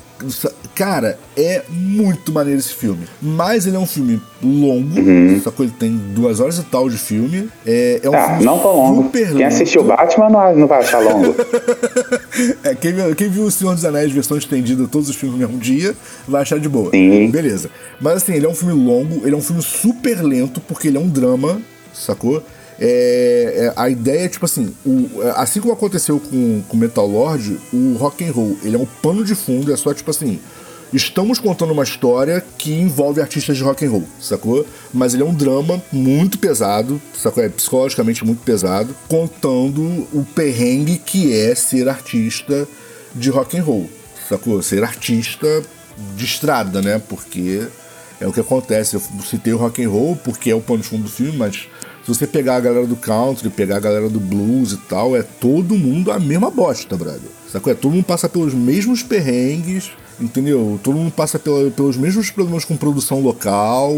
[0.75, 3.05] Cara, é muito maneiro esse filme.
[3.21, 4.95] Mas ele é um filme longo,
[5.43, 5.65] sacou?
[5.65, 7.49] Ele tem duas horas e tal de filme.
[7.65, 9.03] É, é um Ah, filme não tão longo.
[9.03, 9.47] super Quem lento.
[9.47, 11.35] assistiu Batman não, não vai achar longo.
[12.63, 15.45] É, quem, viu- quem viu O Senhor dos Anéis, versão estendida, todos os filmes no
[15.47, 15.93] mesmo dia,
[16.27, 16.89] vai achar de boa.
[16.91, 17.29] Sim.
[17.29, 17.69] Beleza.
[17.99, 20.97] Mas assim, ele é um filme longo, ele é um filme super lento, porque ele
[20.97, 21.61] é um drama,
[21.93, 22.41] sacou?
[22.83, 27.05] É, é, a ideia é tipo assim, o- é, assim como aconteceu com, com Metal
[27.07, 30.39] Lord, o rock and roll, ele é um pano de fundo, é só tipo assim,
[30.91, 34.65] estamos contando uma história que envolve artistas de rock and roll, sacou?
[34.91, 37.43] Mas ele é um drama muito pesado, sacou?
[37.43, 42.67] É psicologicamente muito pesado, contando o perrengue que é ser artista
[43.13, 43.87] de rock and roll,
[44.27, 44.59] sacou?
[44.63, 45.61] Ser artista
[46.15, 46.99] de estrada, né?
[47.07, 47.61] Porque
[48.19, 48.95] é o que acontece.
[48.95, 51.67] Eu citei o rock and roll porque é o pano de fundo do filme, mas
[52.13, 55.75] você pegar a galera do country, pegar a galera do blues e tal, é todo
[55.75, 57.19] mundo a mesma bosta, brother.
[57.51, 57.71] Sacou?
[57.71, 60.79] É, todo mundo passa pelos mesmos perrengues, entendeu?
[60.83, 63.93] Todo mundo passa pela- pelos mesmos problemas com produção local.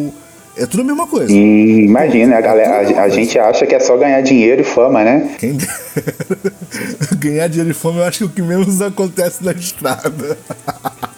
[0.56, 1.32] É tudo a mesma coisa.
[1.34, 5.04] E imagina, a, galera, a, a gente acha que é só ganhar dinheiro e fama,
[5.04, 5.36] né?
[5.40, 5.58] Quem.
[7.18, 10.38] Ganhar dinheiro de fome eu acho que é o que menos acontece na estrada.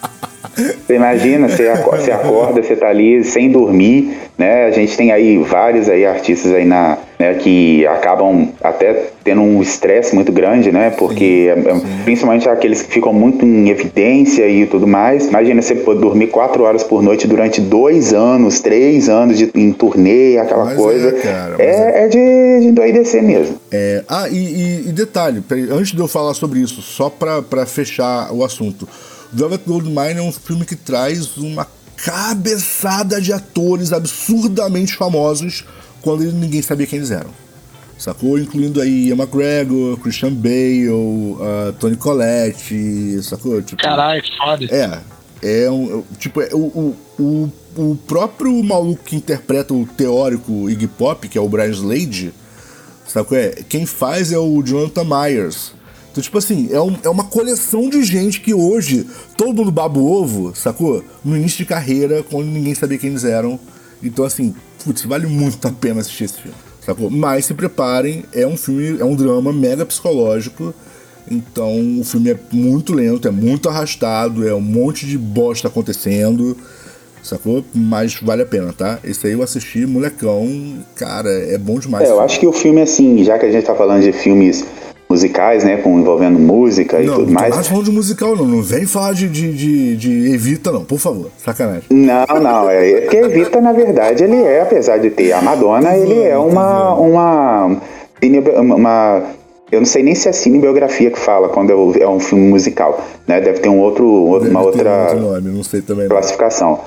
[0.56, 4.64] Você imagina, você acorda, você acorda, você tá ali sem dormir, né?
[4.66, 9.60] A gente tem aí vários aí artistas aí na, né, que acabam até tendo um
[9.60, 10.90] estresse muito grande, né?
[10.90, 15.26] Porque é- é- principalmente aqueles que ficam muito em evidência e tudo mais.
[15.26, 19.72] Imagina você pôr dormir quatro horas por noite durante dois anos, três anos de, em
[19.72, 21.12] turnê, aquela Mas é, coisa.
[21.12, 23.56] cara, mas é, é de, de endoidecer mesmo.
[23.70, 28.32] É, ah, e, e- e detalhe, antes de eu falar sobre isso, só pra fechar
[28.32, 28.88] o assunto.
[29.32, 35.64] Velvet Goldmine é um filme que traz uma cabeçada de atores absurdamente famosos
[36.00, 37.30] quando ninguém sabia quem eles eram.
[37.98, 38.38] Sacou?
[38.38, 43.62] Incluindo aí Ian McGregor, Christian Bale, uh, Tony Collette, sacou?
[43.62, 44.64] Tipo, Caralho, que foda.
[44.66, 46.04] é, é um.
[46.18, 51.38] Tipo, é, o, o, o, o próprio maluco que interpreta o teórico Iggy Pop, que
[51.38, 52.34] é o Brian Slade,
[53.06, 53.36] sacou?
[53.38, 55.72] É, quem faz é o Jonathan Myers.
[56.16, 59.98] Então, tipo assim, é, um- é uma coleção de gente que hoje todo mundo baba
[59.98, 61.04] o ovo, sacou?
[61.22, 63.60] No início de carreira, quando ninguém sabia quem eles eram.
[64.02, 67.10] Então, assim, putz, vale muito a pena assistir esse filme, sacou?
[67.10, 70.72] Mas se preparem, é um filme, é um drama mega psicológico.
[71.30, 76.56] Então o filme é muito lento, é muito arrastado, é um monte de bosta acontecendo,
[77.22, 77.62] sacou?
[77.74, 79.00] Mas vale a pena, tá?
[79.04, 82.08] Esse aí eu assisti, molecão, cara, é bom demais.
[82.08, 84.64] É, eu acho que o filme, assim, já que a gente tá falando de filmes
[85.08, 87.54] musicais, né, com envolvendo música e não, tudo não mais.
[87.54, 88.44] mais falando de musical, não.
[88.44, 91.30] Não vem falar de, de, de, de Evita, não, por favor.
[91.38, 91.84] Sacanagem.
[91.90, 96.20] Não, não, é porque Evita, na verdade, ele é, apesar de ter a Madonna, ele
[96.22, 97.76] é uma, uma,
[98.20, 99.22] cine- uma,
[99.70, 103.04] eu não sei nem se é cinebiografia que fala quando é é um filme musical,
[103.28, 103.40] né?
[103.40, 106.04] Deve ter um outro, outro- uma outra outro nome, não sei também.
[106.04, 106.10] Não.
[106.10, 106.80] classificação.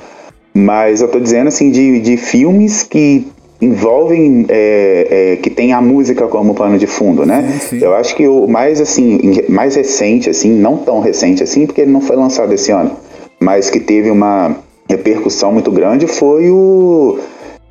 [0.53, 3.27] Mas eu tô dizendo assim de, de filmes que
[3.61, 7.59] envolvem é, é, que tem a música como plano de fundo, né?
[7.59, 7.83] Sim, sim.
[7.83, 9.19] Eu acho que o mais assim,
[9.49, 12.91] mais recente assim, não tão recente assim, porque ele não foi lançado esse ano,
[13.39, 14.55] mas que teve uma
[14.87, 17.19] repercussão muito grande foi o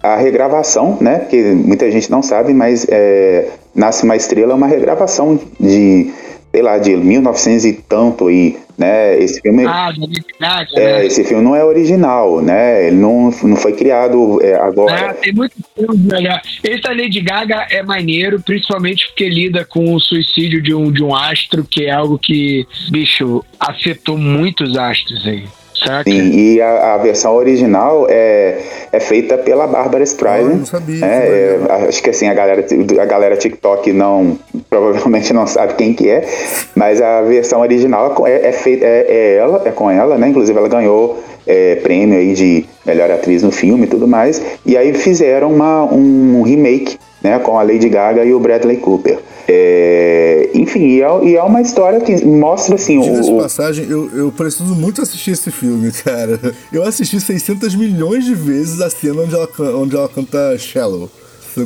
[0.02, 1.26] a regravação, né?
[1.28, 6.12] Que muita gente não sabe, mas é, Nasce uma Estrela é uma regravação de
[6.52, 9.18] sei lá, de 1900 e tanto aí, né?
[9.18, 9.92] Esse filme, Ah,
[10.40, 11.06] Gaga, é, né?
[11.06, 12.86] esse filme não é original, né?
[12.86, 15.10] Ele não, não foi criado é, agora.
[15.10, 16.40] Ah, tem muitos filmes melhor.
[16.62, 21.02] Esse da Lady Gaga é maneiro, principalmente porque lida com o suicídio de um, de
[21.02, 25.44] um astro, que é algo que, bicho, afetou muitos astros aí.
[25.84, 26.10] Saca?
[26.10, 28.58] Sim, e a, a versão original é,
[28.90, 30.54] é feita pela Bárbara Ah, Streisand.
[30.58, 32.64] não sabia, É, é, acho que assim, a galera,
[33.00, 34.38] a galera TikTok não
[34.68, 36.26] provavelmente não sabe quem que é,
[36.74, 40.28] mas a versão original é, é feita é, é ela, é com ela, né?
[40.28, 44.42] Inclusive ela ganhou é, prêmio aí de melhor atriz no filme e tudo mais.
[44.66, 47.38] E aí fizeram uma, um remake, né?
[47.38, 49.18] Com a Lady Gaga e o Bradley Cooper.
[49.50, 54.30] É, enfim, e é, e é uma história que mostra assim o, passagem, eu, eu
[54.30, 56.38] preciso muito assistir esse filme, cara.
[56.70, 61.10] Eu assisti 600 milhões de vezes a cena onde ela, onde ela canta Shallow.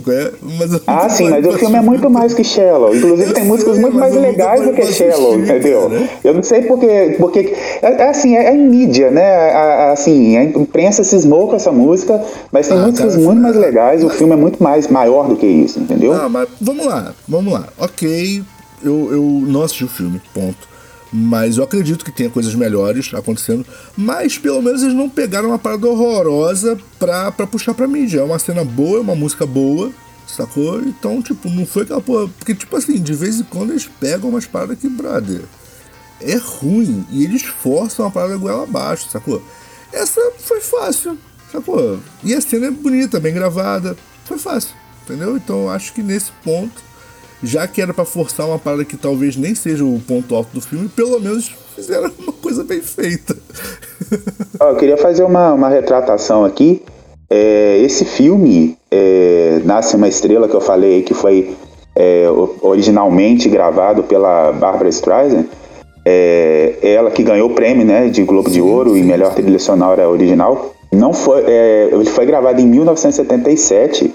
[0.09, 0.33] É?
[0.59, 2.95] Mas Ah, sim, mas o filme é muito mais que Shallow.
[2.95, 5.89] Inclusive Eu tem sei, músicas muito mais legais do que Shallow, entendeu?
[5.91, 6.09] cara.
[6.25, 7.17] Eu não sei porque.
[7.19, 9.23] porque é, é assim, é, é em mídia, né?
[9.53, 13.57] A- assim, a imprensa cismou com essa música, mas tem Ah, músicas cara, muito mais
[13.57, 14.05] legais.
[14.05, 16.13] O filme é muito mais maior do que isso, entendeu?
[16.15, 17.65] Ah, mas vamos lá, vamos lá.
[17.79, 18.43] Ok,
[18.83, 20.72] eu, eu não assisti o filme, ponto.
[21.13, 23.67] Mas eu acredito que tenha coisas melhores acontecendo.
[23.97, 28.21] Mas pelo menos eles não pegaram uma parada horrorosa pra, pra puxar pra mídia.
[28.21, 29.93] É uma cena boa, é uma música boa,
[30.27, 30.81] sacou?
[30.81, 32.29] Então, tipo, não foi aquela porra.
[32.39, 35.43] Porque, tipo assim, de vez em quando eles pegam umas paradas que, brother,
[36.21, 37.05] é ruim.
[37.11, 39.43] E eles forçam a parada goela abaixo, sacou?
[39.93, 41.19] Essa foi fácil,
[41.51, 41.99] sacou?
[42.25, 43.97] E a cena é bonita, bem gravada.
[44.25, 45.37] Foi fácil, entendeu?
[45.37, 46.83] Então acho que nesse ponto,
[47.43, 50.61] já que era pra forçar uma parada que talvez nem seja o ponto alto do
[50.61, 53.37] filme, pelo menos fizeram uma coisa bem feita.
[54.61, 56.83] Eu queria fazer uma, uma retratação aqui.
[57.29, 61.57] É, esse filme, é, Nasce uma Estrela, que eu falei que foi
[61.97, 62.27] é,
[62.61, 65.47] originalmente gravado pela Barbara Streisand,
[66.05, 70.09] é, ela que ganhou o prêmio né, de Globo de Ouro e melhor trilha sonora
[70.09, 74.13] original, não foi, é, ele foi gravado em 1977,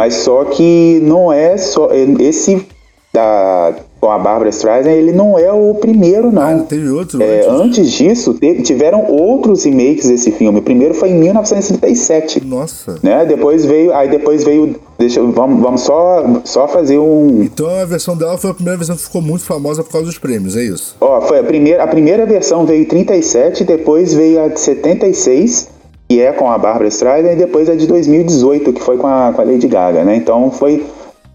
[0.00, 2.66] mas só que não é só esse
[3.12, 6.40] da com a Barbara Streisand, ele não é o primeiro não.
[6.40, 7.60] Ah, teve outro É, antes?
[7.60, 10.58] antes disso, teve- tiveram outros remakes desse filme.
[10.58, 12.42] O primeiro foi em 1937.
[12.46, 12.98] Nossa.
[13.02, 13.26] Né?
[13.26, 13.92] Depois veio.
[13.92, 14.74] Aí depois veio.
[14.98, 17.42] Deixa, vamos vamos só, só fazer um.
[17.42, 20.16] Então a versão dela foi a primeira versão que ficou muito famosa por causa dos
[20.18, 20.96] prêmios, é isso?
[20.98, 25.68] Ó, foi a primeira, a primeira versão veio em 37, depois veio a de 76,
[26.10, 29.32] que é com a Barbara Streisand, e depois a de 2018, que foi com a,
[29.32, 30.16] com a Lady Gaga, né?
[30.16, 30.84] Então foi.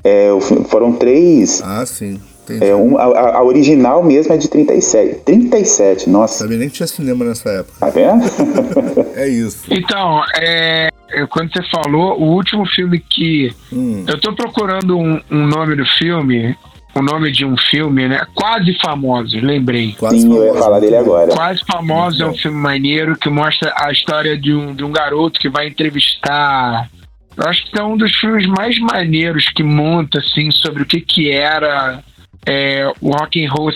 [0.03, 0.27] é,
[0.67, 1.61] foram três.
[1.63, 2.19] Ah, sim.
[2.43, 2.65] Entendi.
[2.65, 5.21] é, um- a, a- original mesmo é de 37.
[5.21, 6.39] 37, nossa.
[6.39, 7.73] Sabia nem que tinha cinema nessa época.
[7.79, 8.21] Tá vendo?
[9.15, 9.63] É isso.
[9.71, 13.53] Então, é, é, quando você falou, o último filme que.
[13.71, 14.03] Hum.
[14.05, 16.53] Eu tô procurando um, um nome do filme,
[16.97, 18.25] o nome de um filme, né?
[18.33, 19.93] Quase Famosos, lembrei.
[19.99, 21.35] Quase Sim, eu ia famoso, falar dele agora.
[21.35, 25.39] Quase Famosos é um filme maneiro que mostra a história de um, de um garoto
[25.39, 26.89] que vai entrevistar.
[27.35, 31.01] Eu acho que é um dos filmes mais maneiros que monta, assim, sobre o que
[31.01, 32.01] que era
[32.45, 33.71] é, o rock and roll.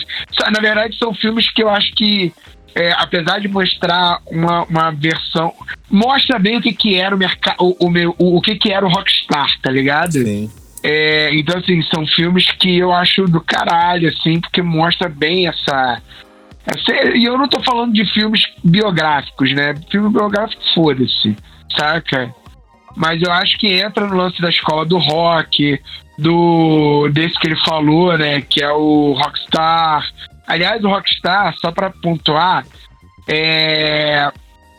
[0.50, 2.32] Na verdade, são filmes que eu acho que,
[2.74, 5.52] é, apesar de mostrar uma, uma versão,
[5.90, 8.72] mostra bem o que que era o mercado, o, o, meu- o, o que que
[8.72, 10.12] era o rockstar, tá ligado?
[10.12, 10.50] Sim.
[10.82, 16.00] É, então, assim, são filmes que eu acho do caralho, assim, porque mostra bem essa.
[16.66, 19.74] essa- e eu não tô falando de filmes biográficos, né?
[19.90, 21.36] Filme biográfico, foda-se,
[21.76, 22.34] saca?
[22.96, 25.78] Mas eu acho que entra no lance da escola do rock,
[26.18, 28.40] do desse que ele falou, né?
[28.42, 30.06] Que é o Rockstar.
[30.46, 32.64] Aliás, o Rockstar, só pra pontuar,
[33.28, 34.30] é.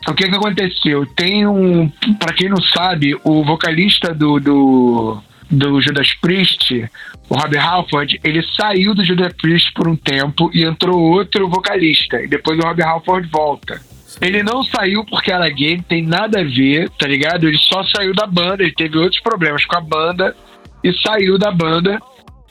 [0.08, 1.06] O que que aconteceu?
[1.06, 1.88] Tem um.
[2.18, 6.90] Pra quem não sabe, o vocalista do, do, do Judas Priest,
[7.28, 12.20] o Rob Halford, ele saiu do Judas Priest por um tempo e entrou outro vocalista.
[12.22, 13.80] E depois o Rob Halford volta.
[14.20, 17.46] Ele não saiu porque era gay, não tem nada a ver, tá ligado?
[17.46, 20.34] Ele só saiu da banda, ele teve outros problemas com a banda
[20.82, 22.00] e saiu da banda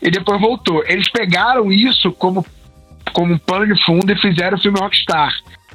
[0.02, 0.84] e depois voltou.
[0.86, 2.46] Eles pegaram isso como,
[3.14, 5.34] como um pano de fundo e fizeram o filme Rockstar.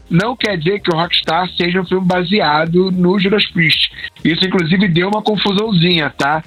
[0.09, 3.91] Não quer dizer que o Rockstar seja um filme baseado no Judas Priest.
[4.25, 6.45] Isso, inclusive, deu uma confusãozinha, tá?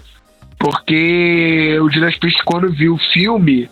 [0.60, 3.70] Porque o Judas Priest, quando viu o filme,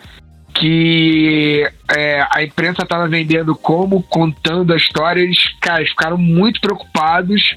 [0.56, 7.56] que é, a imprensa estava vendendo como contando a história, eles, cara, ficaram muito preocupados.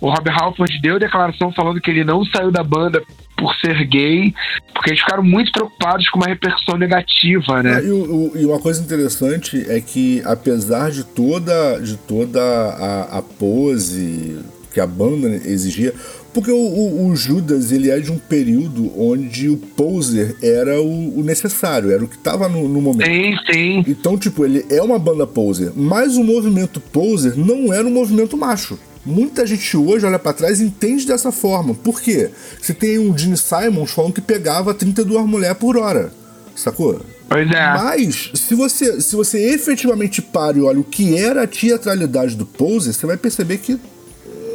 [0.00, 3.02] O Rob Halford deu declaração falando que ele não saiu da banda
[3.36, 4.34] por ser gay,
[4.74, 7.82] porque eles ficaram muito preocupados com uma repercussão negativa, né?
[7.84, 13.18] E, o- o- e uma coisa interessante é que apesar de toda, de toda a,
[13.18, 14.38] a pose
[14.72, 15.94] que a banda exigia,
[16.36, 21.18] porque o, o, o Judas ele é de um período onde o poser era o,
[21.18, 23.06] o necessário, era o que tava no, no momento.
[23.06, 23.84] Sim, sim.
[23.88, 28.36] Então, tipo, ele é uma banda poser, mas o movimento poser não era um movimento
[28.36, 28.78] macho.
[29.02, 31.74] Muita gente hoje olha pra trás e entende dessa forma.
[31.74, 32.28] Por quê?
[32.60, 36.12] Você tem um Gene Simons falando que pegava 32 mulheres por hora.
[36.54, 37.00] Sacou?
[37.30, 37.66] Pois é.
[37.78, 42.44] Mas, se você, se você efetivamente para e olha o que era a teatralidade do
[42.44, 43.80] Pose, você vai perceber que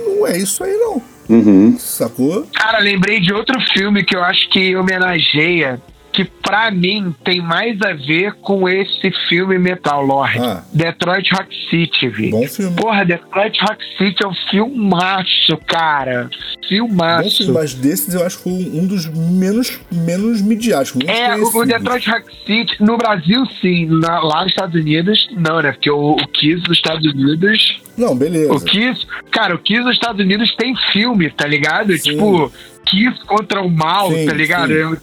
[0.06, 1.02] não é isso aí, não.
[1.30, 1.78] Uhum.
[1.78, 2.48] Sacou?
[2.54, 7.82] Cara, lembrei de outro filme que eu acho que homenageia, que pra mim tem mais
[7.82, 10.40] a ver com esse filme Metal Lord.
[10.40, 10.64] Ah.
[10.74, 12.30] Detroit Rock City, vi.
[12.32, 12.76] Bom filme.
[12.76, 16.30] Porra, Detroit Rock City é um filmaço, cara.
[16.30, 17.38] Bom Filmaço.
[17.38, 21.02] filme, mas desses eu acho que foi um dos menos, menos midiáticos.
[21.08, 21.66] É, o.
[21.66, 23.86] Detroit Rock City, no Brasil, sim.
[23.86, 25.72] Na- lá nos Estados Unidos, não, né?
[25.72, 27.82] Porque o, o Kiss nos Estados Unidos.
[27.98, 28.54] Não, beleza.
[28.54, 29.06] O Kiss.
[29.32, 31.92] Cara, o Kiss nos Estados Unidos tem filme, tá ligado?
[31.98, 32.12] Sim.
[32.12, 32.52] Tipo,
[32.86, 34.68] Kiss contra o mal, Sim, tá ligado?
[34.68, 34.74] sim.
[34.74, 34.98] Eu-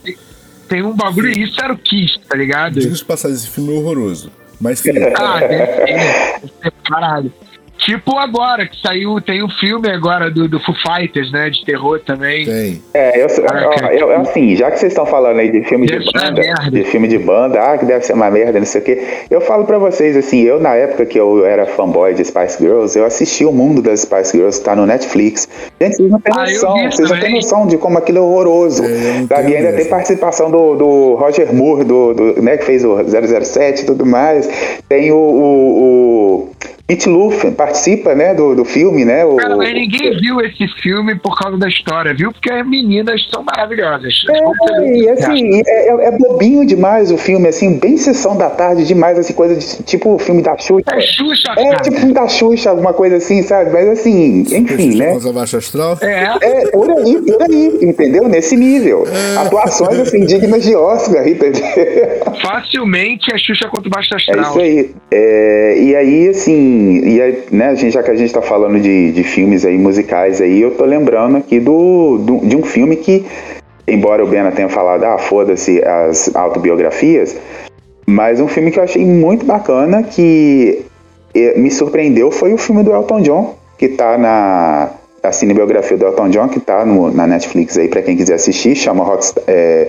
[0.69, 1.31] Tem, tem um bagulho.
[1.31, 2.79] Isso era o Kiss, tá ligado?
[2.79, 4.31] Diga-se passagem, esse filme é horroroso.
[4.61, 7.33] Mas sim, Ah, deve ser caralho.
[7.79, 11.49] Tipo agora, que saiu, tem um filme agora do, do Foo Fighters, né?
[11.49, 12.45] De terror também.
[12.45, 12.83] tem.
[12.93, 15.99] É, eu, Ah, eu- eu, assim, já que vocês estão falando aí de filme de
[16.13, 16.71] banda, merda.
[16.71, 19.03] de filme de banda, ah, que deve ser uma merda, não sei o quê.
[19.31, 22.99] Eu falo pra vocês, assim, eu na época que eu era fanboy de Spice Girls,
[22.99, 25.49] eu assisti o mundo das Spice Girls, tá no Netflix.
[25.81, 28.21] Gente, vocês não têm Ah, noção, vi vocês não têm noção de como aquilo é
[28.21, 28.83] horroroso.
[28.85, 33.83] É, ainda tem participação do, do Roger Moore, do, do- né, que fez o 007
[33.83, 34.49] e tudo mais.
[34.89, 36.51] Tem o, o, o
[37.07, 39.23] Luffy, participa, né, do, do filme, né?
[39.25, 42.33] O, Cara, mas ninguém viu esse filme por causa da história, viu?
[42.33, 44.15] Porque as meninas são maravilhosas.
[44.31, 48.87] É, e assim, é, é- é bobinho demais o filme, assim, bem sessão da tarde
[48.87, 50.83] demais, assim, coisa de, tipo o filme da Xuxa.
[50.91, 51.77] É Xuxa, É, cara.
[51.83, 53.71] tipo o filme da Xuxa, alguma coisa assim, sabe?
[53.71, 55.19] Mas assim, enfim, né?
[55.35, 55.99] Baixa Astral.
[56.01, 58.27] É, É, por aí, por aí, entendeu?
[58.29, 59.05] Nesse nível.
[59.07, 59.37] É.
[59.39, 61.63] Atuações, assim, dignas de Oscar, entendeu?
[62.43, 64.51] facilmente a Xuxa contra o Baixo É Astral.
[64.51, 64.91] isso aí.
[65.11, 68.81] É, e aí, assim, e aí, né, a gente, já que a gente tá falando
[68.81, 72.97] de, de filmes aí, musicais aí, eu tô lembrando aqui do, do- de um filme
[72.97, 73.25] que,
[73.87, 77.37] embora o Bena tenha falado, ah, foda-se as autobiografias,
[78.07, 80.83] mas um filme que eu achei muito bacana, que
[81.35, 84.91] eh, me surpreendeu, foi o filme do Elton John, que tá na
[85.23, 88.77] a cinebiografia do Elton John, que tá no, na Netflix aí, pra quem quiser assistir,
[88.77, 89.89] chama Rockstar, é,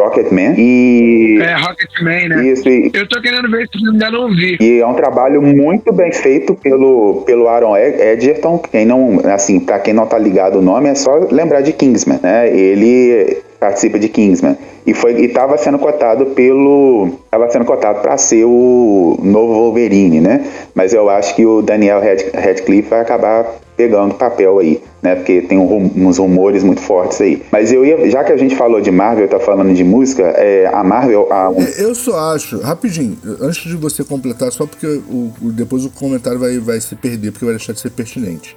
[0.00, 0.54] Rocketman.
[0.58, 1.38] E...
[1.42, 2.46] É, Rocketman, né?
[2.48, 4.56] Isso, e, Eu tô querendo ver filme, ainda não vi.
[4.60, 8.58] e é um trabalho muito bem feito pelo, pelo Aaron Ed- Edgerton.
[8.58, 12.18] Quem não, assim, para quem não tá ligado o nome, é só lembrar de Kingsman,
[12.22, 12.48] né?
[12.56, 18.16] Ele participa de Kingsman e foi e tava sendo cotado pelo tava sendo cotado para
[18.16, 20.44] ser o novo Wolverine, né?
[20.74, 23.46] Mas eu acho que o Daniel Rad- Radcliffe vai acabar
[23.76, 25.14] pegando papel aí, né?
[25.14, 27.42] Porque tem um uns rumores muito fortes aí.
[27.52, 30.66] Mas eu ia, já que a gente falou de Marvel, tá falando de música, é,
[30.72, 35.84] a Marvel, a, Eu só acho, rapidinho, antes de você completar, só porque o- depois
[35.84, 38.56] o comentário vai, vai se perder, porque vai deixar de ser pertinente.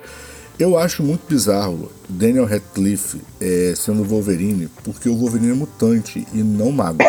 [0.60, 6.38] Eu acho muito bizarro Daniel Radcliffe é, sendo Wolverine, porque o Wolverine é mutante e
[6.44, 7.00] não mago.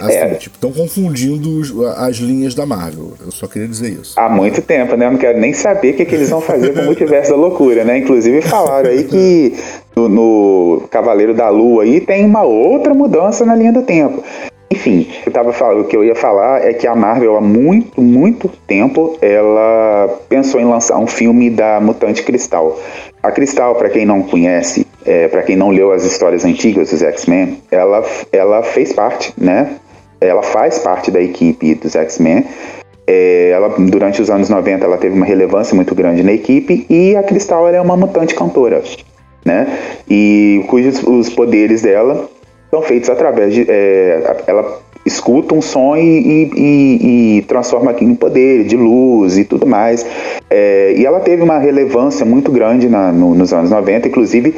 [0.00, 1.60] Assim, tipo, estão confundindo
[1.96, 3.12] as linhas da Marvel.
[3.24, 4.18] Eu só queria dizer isso.
[4.18, 5.06] Há muito tempo, né?
[5.06, 7.36] Eu não quero nem saber o que, que eles vão fazer com o multiverso da
[7.36, 7.98] loucura, né?
[7.98, 9.54] Inclusive falaram aí que
[9.94, 14.24] no, no Cavaleiro da Lua aí tem uma outra mudança na linha do tempo.
[14.72, 18.00] Enfim, eu tava falando, o que eu ia falar é que a Marvel há muito,
[18.00, 22.78] muito tempo ela pensou em lançar um filme da Mutante Cristal.
[23.20, 27.02] A Cristal, para quem não conhece, é, para quem não leu as histórias antigas dos
[27.02, 29.72] X-Men, ela, ela fez parte, né?
[30.20, 32.44] Ela faz parte da equipe dos X-Men.
[33.08, 37.16] É, ela, durante os anos 90 ela teve uma relevância muito grande na equipe e
[37.16, 38.84] a Cristal é uma mutante cantora,
[39.44, 39.66] né?
[40.08, 42.30] E cujos os poderes dela
[42.70, 48.10] são feitos através de é, ela escuta um som e, e- e- e transforma aquilo
[48.12, 50.04] em poder de luz e tudo mais.
[50.50, 54.54] É, e ela teve uma relevância muito grande na- no- nos anos 90, inclusive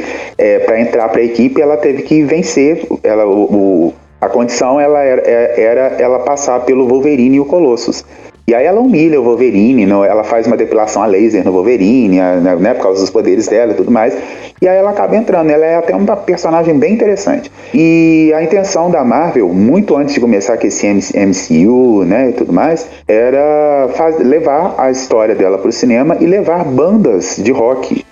[0.66, 5.00] para entrar para a equipe ela teve que vencer ela, o- o, a condição ela
[5.00, 8.04] era, era ela passar pelo Wolverine e o Colossus.
[8.46, 12.16] E aí ela humilha o Wolverine, não- ela faz uma depilação a laser no Wolverine,
[12.18, 14.16] né, né, por causa dos poderes dela e tudo mais.
[14.60, 15.50] E aí ela acaba entrando.
[15.50, 17.50] Ela é até uma personagem bem interessante.
[17.72, 22.32] E a intenção da Marvel, muito antes de começar com esse MC MCU, né, e
[22.32, 23.88] tudo mais, era
[24.20, 28.04] levar a história dela para o cinema e levar bandas de rock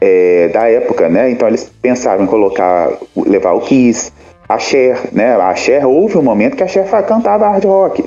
[0.00, 1.30] é, da época, né?
[1.30, 4.12] Então eles pensaram em colocar, levar o Kiss,
[4.48, 5.34] a Cher, né?
[5.34, 8.04] A Cher houve um momento que a Cher cantava hard rock.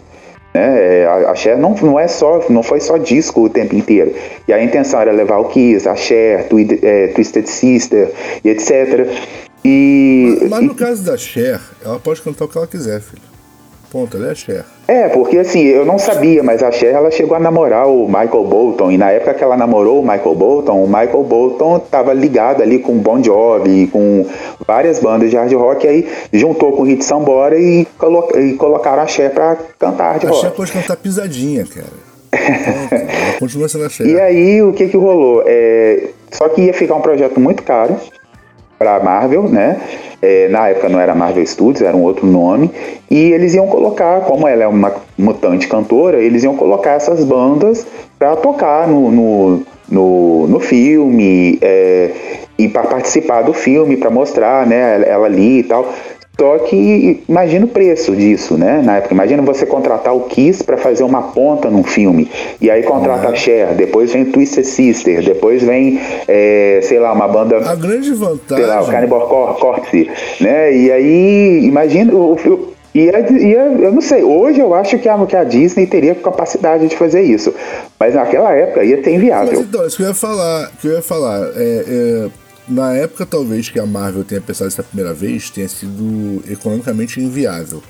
[0.54, 1.06] Né?
[1.06, 4.14] A, a Cher não, não, é só, não foi só disco o tempo inteiro.
[4.48, 8.12] E a intenção era levar o Kiss, a Cher, Twi é, Twisted Sister
[8.44, 9.08] e etc.
[9.64, 13.31] E, mas, mas no caso da Cher, ela pode cantar o que ela quiser, filho.
[13.92, 14.64] Ponto, ela é a Cher.
[14.88, 18.46] É, porque assim, eu não sabia, mas a Cher ela chegou a namorar o Michael
[18.46, 18.90] Bolton.
[18.90, 22.80] E na época que ela namorou o Michael Bolton, o Michael Bolton estava ligado ali
[22.80, 24.26] com Bon Jovi, com
[24.66, 25.86] várias bandas de hard rock.
[25.86, 30.24] Aí juntou com o Hit Sambora e, colo e colocaram a Cher pra cantar hard
[30.24, 30.38] rock.
[30.38, 32.12] A Cher pode cantar pisadinha, cara.
[32.32, 34.08] Ela continua sendo a Cher.
[34.08, 35.44] E aí, o que que rolou?
[35.46, 36.12] É...
[36.32, 37.98] Só que ia ficar um projeto muito caro
[38.80, 39.82] pra Marvel, né?
[40.22, 42.70] É, na época não era Marvel Studios, era um outro nome,
[43.10, 47.88] e eles iam colocar, como ela é uma mutante cantora, eles iam colocar essas bandas
[48.20, 52.12] para tocar no, no, no, no filme é,
[52.58, 55.92] e para participar do filme, para mostrar né, ela ali e tal.
[56.42, 58.82] Só que imagina o preço disso, né?
[58.84, 62.32] Na época, imagina você contratar o Kiss para fazer uma ponta num filme.
[62.60, 67.28] E aí contrata a Cher, depois vem Twisted Sister, depois vem, é, sei lá, uma
[67.28, 67.58] banda.
[67.58, 68.66] A grande vantagem.
[68.66, 69.28] Sei lá, o Cannibal
[69.60, 70.76] Corpse, né?
[70.76, 75.24] E aí, imagina o, o ia, ia, eu não sei, hoje eu acho que a,
[75.28, 77.54] que a Disney teria capacidade de fazer isso.
[78.00, 79.60] Mas naquela época ia ser inviável.
[79.60, 82.41] Mas então, isso que eu ia falar, que eu ia falar, é, é
[82.72, 87.84] na época, talvez, que a Marvel tenha pensado essa primeira vez, tenha sido economicamente inviável.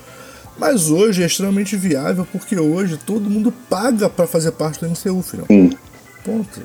[0.58, 5.22] Mas hoje é extremamente viável porque hoje todo mundo paga para fazer parte do MCU,
[5.22, 5.44] filho.
[5.48, 5.70] Sim.
[6.24, 6.60] Ponto.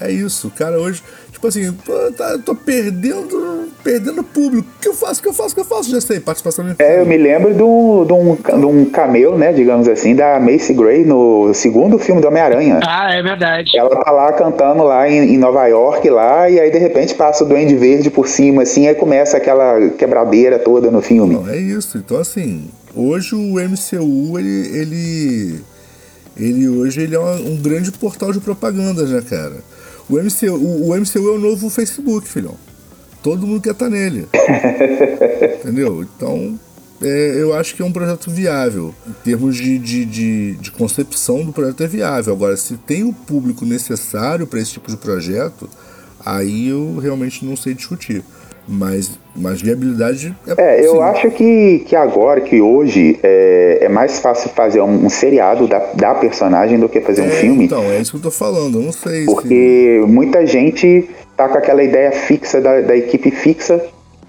[0.00, 0.78] É isso, cara.
[0.78, 1.02] Hoje,
[1.50, 4.68] tipo assim, pô, tá, tô perdendo, perdendo público.
[4.76, 5.20] O que eu faço?
[5.20, 5.50] O que eu faço?
[5.50, 5.90] O que eu faço?
[5.90, 9.52] Já sei, participação É, eu me lembro de um, de um, de um cameo, né,
[9.52, 12.80] digamos assim, da Macy Gray no segundo filme do Homem-Aranha.
[12.84, 13.70] Ah, é verdade.
[13.76, 17.44] Ela tá lá cantando lá em, em, Nova York, lá, e aí de repente passa
[17.44, 21.34] o Duende Verde por cima, assim, aí começa aquela quebradeira toda no filme.
[21.34, 21.98] Não, é isso.
[21.98, 24.78] Então, assim, hoje o MCU, ele.
[24.78, 25.76] ele...
[26.38, 29.54] Ele hoje ele é um grande portal de propaganda, né, cara?
[30.08, 32.56] O MCU, o, o MCU é o novo Facebook, filhão.
[33.22, 34.28] Todo mundo quer estar tá nele.
[35.60, 36.02] Entendeu?
[36.02, 36.58] Então,
[37.02, 38.94] é, eu acho que é um projeto viável.
[39.06, 42.32] Em termos de, de, de, de, concepção do projeto é viável.
[42.32, 45.68] Agora, se tem o público necessário para esse tipo de projeto,
[46.24, 48.22] aí eu realmente não sei discutir.
[48.68, 50.76] Mas, mas viabilidade é.
[50.76, 55.08] É, eu acho que, que agora, que hoje, é, é mais fácil fazer um, um
[55.08, 57.64] seriado da, da personagem do que fazer um é, filme.
[57.64, 59.24] Então, é isso que eu tô falando, eu não sei.
[59.24, 60.10] Porque se...
[60.10, 63.80] muita gente tá com aquela ideia fixa da, da equipe fixa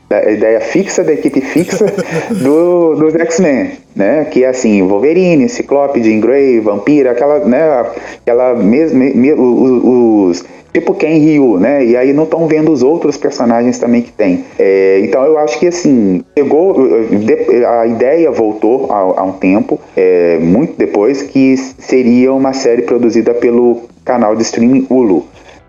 [0.09, 1.85] da ideia fixa da equipe fixa
[2.41, 4.25] do, dos X-Men, né?
[4.25, 7.85] Que é assim, Wolverine, Ciclope, Jean Grey, Vampira, aquela, né?
[8.21, 10.45] Aquela mesmo, me, os, os
[10.79, 11.83] tipo Ken Ryu, né?
[11.83, 14.45] E aí não estão vendo os outros personagens também que tem.
[14.59, 16.75] É, então eu acho que assim, chegou.
[17.79, 23.81] A ideia voltou há, um tempo, é, muito depois, que seria uma série produzida pelo
[24.05, 25.25] canal de streaming Hulu,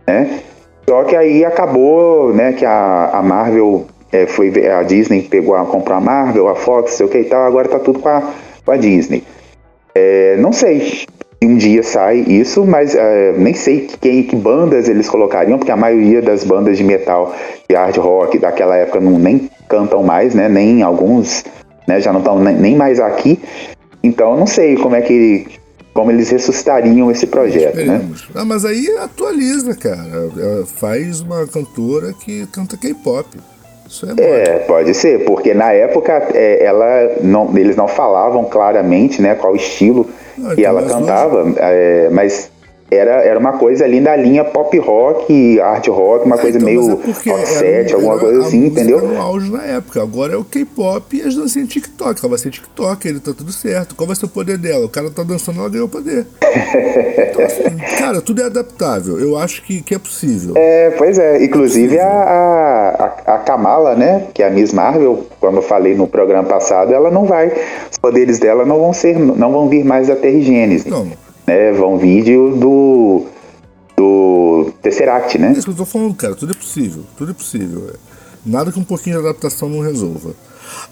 [0.07, 0.41] né?
[0.89, 5.67] Só que aí acabou, né, que a, a Marvel é, foi a Disney pegou a
[5.67, 8.23] comprou a Marvel, a Fox, sei o que e tal, agora tá tudo com a,
[8.65, 9.23] com a Disney.
[9.95, 11.05] É, não sei
[11.41, 16.21] um dia sai isso, mas é, nem sei que, bandas eles colocariam, porque a maioria
[16.21, 17.35] das bandas de metal
[17.69, 20.49] de hard rock daquela época não nem cantam mais, né?
[20.49, 21.45] Nem alguns,
[21.87, 22.01] né?
[22.01, 23.39] Já não estão nem mais aqui.
[24.03, 25.47] Então eu não sei como é que
[25.95, 28.09] como eles ressuscitariam esse projeto, né?
[28.35, 30.31] Ah, mas aí atualiza, cara.
[30.77, 33.27] Faz uma cantora que canta K-pop.
[34.19, 39.35] É, é, pode ser, porque na época é, ela não, eles não falavam claramente, né,
[39.35, 40.07] qual estilo
[40.45, 42.51] ah, que ela cantava, é, mas
[42.91, 46.67] era, era uma coisa ali da linha pop rock, art rock, uma é, coisa então,
[46.67, 49.01] meio é offset, alguma coisa assim, entendeu?
[49.01, 50.03] no auge na época.
[50.03, 52.21] Agora é o K-pop e as dancinhas TikTok.
[52.21, 53.95] Ela vai ser TikTok, ele tá tudo certo.
[53.95, 54.87] Qual vai ser o poder dela?
[54.87, 56.27] O cara tá dançando, ela ganhou o poder.
[56.43, 59.21] então, assim, cara, tudo é adaptável.
[59.21, 60.55] Eu acho que, que é possível.
[60.57, 61.45] É, pois é.
[61.45, 64.29] Inclusive é a, a, a Kamala, né?
[64.33, 67.53] Que é a Miss Marvel, como eu falei no programa passado, ela não vai.
[67.91, 70.89] Os poderes dela não vão ser, não vão vir mais da Terrigênese.
[70.89, 73.27] Não né, vão vídeo do
[73.97, 75.49] do Tesseract, né?
[75.49, 77.91] É isso que eu tô falando, cara, tudo é possível, tudo é possível.
[77.93, 77.97] É.
[78.47, 80.35] Nada que um pouquinho de adaptação não resolva.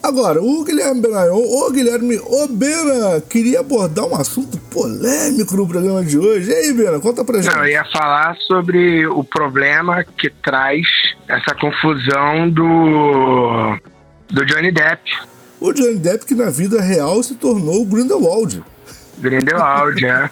[0.03, 6.19] Agora, o Guilherme Benayon, o Guilherme Obena, queria abordar um assunto polêmico no programa de
[6.19, 6.51] hoje.
[6.51, 7.55] E aí, Bena, conta pra gente.
[7.55, 10.87] Não, eu ia falar sobre o problema que traz
[11.29, 13.79] essa confusão do,
[14.29, 15.03] do Johnny Depp.
[15.61, 18.65] O Johnny Depp que na vida real se tornou o Grindelwald.
[19.19, 20.31] Grindelwald, é.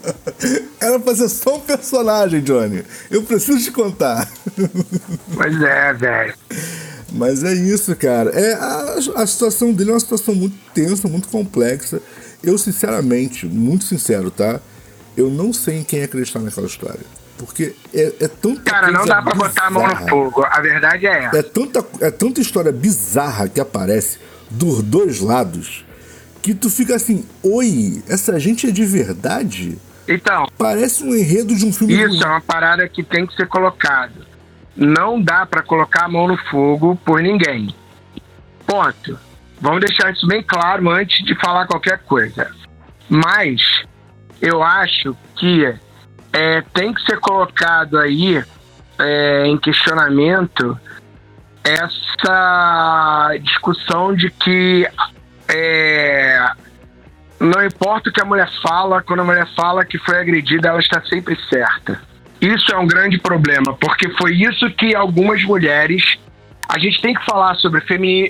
[0.80, 2.82] Era pra ser só um personagem, Johnny.
[3.10, 4.28] Eu preciso te contar.
[5.34, 6.34] Pois é, velho.
[7.12, 8.30] Mas é isso, cara.
[8.30, 12.00] É, a, a situação dele é uma situação muito tensa, muito complexa.
[12.42, 14.60] Eu, sinceramente, muito sincero, tá?
[15.16, 17.00] Eu não sei em quem acreditar naquela história.
[17.38, 20.08] Porque é, é tanta Cara, não dá pra botar a mão no bizarra.
[20.08, 20.44] fogo.
[20.44, 21.38] A verdade é essa.
[21.38, 24.18] É tanta, é tanta história bizarra que aparece
[24.50, 25.84] dos dois lados
[26.42, 29.78] que tu fica assim, oi, essa gente é de verdade?
[30.08, 32.22] Então, Parece um enredo de um filme isso ruim.
[32.22, 34.26] é uma parada que tem que ser colocado.
[34.76, 37.72] Não dá pra colocar a mão no fogo por ninguém.
[38.66, 39.18] Ponto.
[39.60, 42.50] Vamos deixar isso bem claro antes de falar qualquer coisa.
[43.08, 43.60] Mas
[44.40, 45.72] eu acho que
[46.32, 48.42] é, tem que ser colocado aí
[48.98, 50.76] é, em questionamento
[51.62, 54.88] essa discussão de que
[55.52, 56.50] é,
[57.38, 60.80] não importa o que a mulher fala, quando a mulher fala que foi agredida, ela
[60.80, 62.00] está sempre certa.
[62.40, 66.18] Isso é um grande problema, porque foi isso que algumas mulheres.
[66.68, 67.82] A gente tem que falar sobre,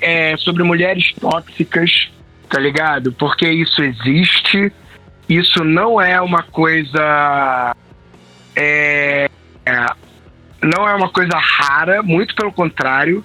[0.02, 2.10] é, sobre mulheres tóxicas,
[2.48, 3.12] tá ligado?
[3.12, 4.72] Porque isso existe.
[5.28, 7.76] Isso não é uma coisa.
[8.56, 9.30] É,
[9.64, 9.86] é,
[10.62, 13.24] não é uma coisa rara, muito pelo contrário,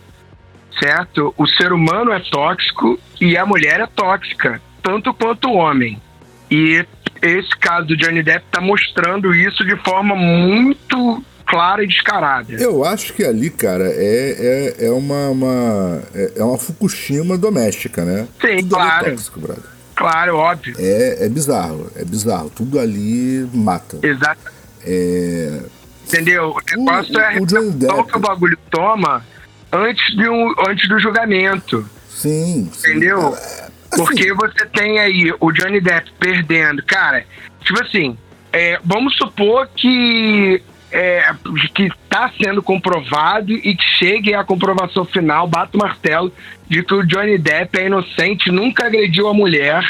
[0.80, 1.34] certo?
[1.38, 6.01] O ser humano é tóxico e a mulher é tóxica, tanto quanto o homem.
[6.49, 6.86] E
[7.21, 12.53] esse caso do Johnny Depp tá mostrando isso de forma muito clara e descarada.
[12.53, 18.03] Eu acho que ali, cara, é, é, é uma, uma- é, é uma Fukushima doméstica,
[18.05, 18.28] né?
[18.41, 19.05] Sim, Tudo é claro.
[19.11, 19.63] tóxico, brother.
[19.95, 20.75] Claro, óbvio.
[20.78, 22.49] É, é bizarro, é bizarro.
[22.51, 23.97] Tudo ali mata.
[24.05, 24.41] Exato.
[24.86, 25.59] É,
[26.05, 26.51] Entendeu?
[26.55, 28.11] O negócio é a o Johnny repercussão Depp.
[28.11, 29.25] que o bagulho toma
[29.72, 31.88] antes, de um, antes do julgamento.
[32.09, 32.91] sim, sim.
[32.91, 33.34] Entendeu?
[33.34, 36.84] Assim, Porque você tem aí o Johnny Depp perdendo.
[36.84, 37.26] Cara,
[37.61, 38.18] tipo assim,
[38.51, 40.61] é, vamos supor que
[40.91, 41.32] é,
[41.74, 46.32] que tá sendo comprovado e que chegue à comprovação final, bata o martelo,
[46.68, 49.84] de que o Johnny Depp é inocente, nunca agrediu a mulher,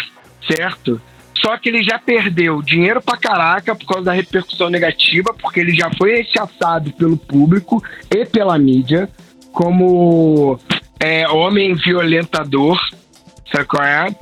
[0.52, 1.02] certo?
[1.40, 5.74] Só que ele já perdeu dinheiro pra caraca por causa da repercussão negativa, porque ele
[5.74, 9.08] já foi rechaçado pelo público e pela mídia
[9.58, 10.60] como
[11.00, 12.80] é, homem violentador,
[13.52, 14.16] sabe qual é?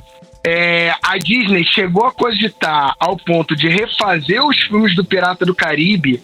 [0.46, 5.54] É, a Disney chegou a cogitar ao ponto de refazer os filmes do Pirata do
[5.54, 6.22] Caribe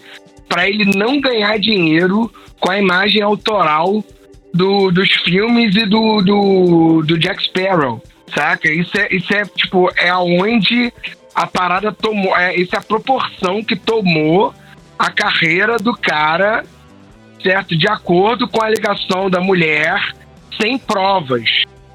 [0.49, 4.03] para ele não ganhar dinheiro com a imagem autoral
[4.51, 8.01] do- dos filmes e do, do, do Jack Sparrow,
[8.33, 8.67] saca?
[8.71, 10.91] Isso é, isso é tipo, é aonde
[11.35, 14.51] a parada tomou, é, isso é a proporção que tomou
[14.97, 16.63] a carreira do cara,
[17.43, 17.77] certo?
[17.77, 20.01] De acordo com a alegação da mulher,
[20.59, 21.49] sem provas,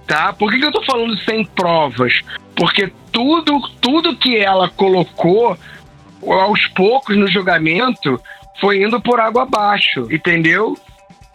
[0.06, 0.32] tá?
[0.32, 2.20] Por que, que eu tô falando sem provas?
[2.54, 5.56] Porque tudo, tudo que ela colocou
[6.22, 8.20] aos poucos no julgamento
[8.60, 10.76] foi indo por água abaixo, entendeu?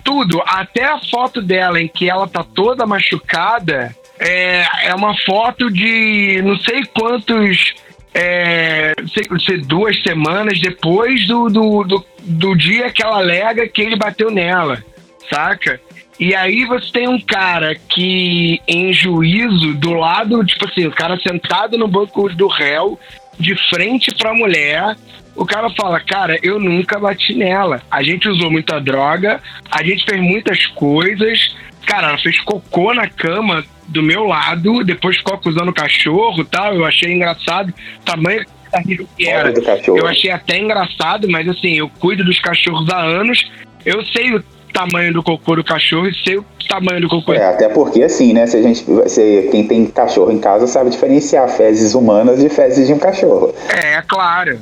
[0.04, 5.72] Tudo, até a foto dela em que ela tá toda machucada, é, é uma foto
[5.72, 7.74] de não sei quantos.
[8.14, 13.96] É, sei, duas semanas depois do, do, do, do dia que ela alega que ele
[13.96, 14.84] bateu nela,
[15.30, 15.80] saca?
[16.20, 21.18] E aí você tem um cara que, em juízo, do lado, tipo assim, o cara
[21.18, 23.00] sentado no banco do réu,
[23.40, 24.96] de frente pra mulher,
[25.36, 27.82] o cara fala, cara, eu nunca bati nela.
[27.90, 29.42] A gente usou muita droga,
[29.72, 31.56] a gente fez muitas coisas.
[31.86, 36.46] Cara, ela fez cocô na cama do meu lado, depois ficou acusando o cachorro e
[36.46, 36.74] tal.
[36.74, 37.74] Eu achei engraçado
[38.06, 38.46] tamanho
[38.82, 39.54] que era.
[39.88, 43.52] Eu achei até engraçado, mas assim, eu cuido dos cachorros há anos.
[43.86, 47.34] Eu sei o tamanho do cocô do cachorro e sei o tamanho do cocô.
[47.34, 48.48] É, até porque assim, né?
[48.48, 52.88] Se a gente, se quem tem cachorro em casa sabe diferenciar fezes humanas de fezes
[52.88, 53.54] de um cachorro.
[53.70, 54.60] É, claro.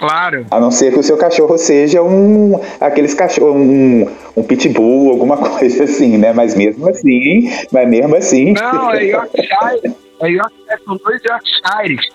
[0.00, 0.46] Claro.
[0.50, 5.36] A não ser que o seu cachorro seja um aqueles cachorros, um, um pitbull, alguma
[5.58, 6.32] coisa assim, né?
[6.32, 8.54] Mas mesmo assim, mas mesmo assim.
[8.54, 9.94] Não, é Yorkshire.
[10.22, 12.08] É Yorkshire, são dois Yorkshires.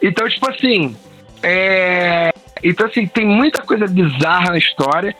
[0.00, 0.94] Então, tipo assim,
[1.42, 2.30] é...
[2.62, 5.12] Então, assim, tem muita coisa bizarra na história.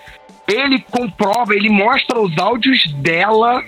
[0.47, 3.61] Ele comprova, ele mostra os áudios dela,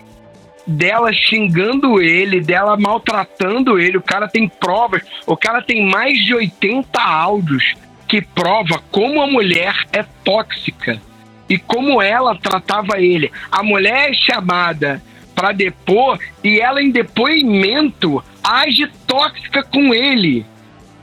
[0.65, 3.99] dela xingando ele, dela maltratando ele.
[3.99, 5.03] O cara tem provas.
[5.27, 7.75] O cara tem mais de 80 áudios
[8.07, 11.01] que prova como a mulher é tóxica
[11.49, 13.31] e como ela tratava ele.
[13.51, 15.03] A mulher é chamada
[15.35, 20.45] para depor e ela em depoimento age tóxica com ele.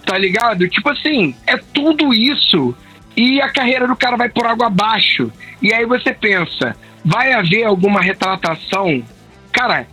[0.06, 0.68] Tá ligado?
[0.68, 2.76] Tipo assim, é tudo isso
[3.16, 5.32] e a carreira do cara vai por água abaixo.
[5.62, 6.76] E aí você pensa,
[7.06, 9.04] vai haver alguma retratação?
[9.51, 9.88] Cara,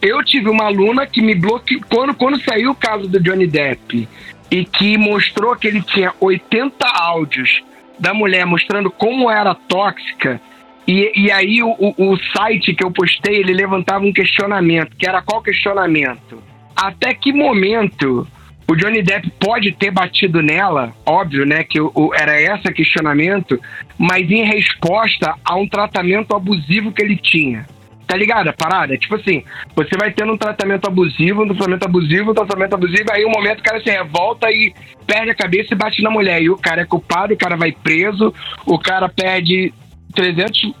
[0.00, 4.08] eu tive uma aluna que me bloqueou quando, quando saiu o caso do Johnny Depp
[4.50, 7.62] e que mostrou que ele tinha 80 áudios
[7.98, 10.40] da mulher mostrando como era tóxica
[10.86, 15.20] E, e aí o, o, site que eu postei, ele levantava um questionamento, que era
[15.20, 16.42] qual questionamento?
[16.74, 18.26] Até que momento
[18.66, 23.60] o Johnny Depp pode ter batido nela, óbvio, né, que o, o, era esse questionamento,
[23.98, 27.66] mas em resposta a um tratamento abusivo que ele tinha.
[28.08, 28.48] Tá ligado?
[28.48, 28.96] A parada?
[28.96, 29.44] Tipo assim,
[29.76, 33.60] você vai tendo um tratamento abusivo, um tratamento abusivo, um tratamento abusivo, aí um momento
[33.60, 34.72] o cara se revolta e
[35.06, 36.42] perde a cabeça e bate na mulher.
[36.42, 38.32] E o cara é culpado, o cara vai preso,
[38.64, 39.74] o cara perde
[40.14, 40.72] 300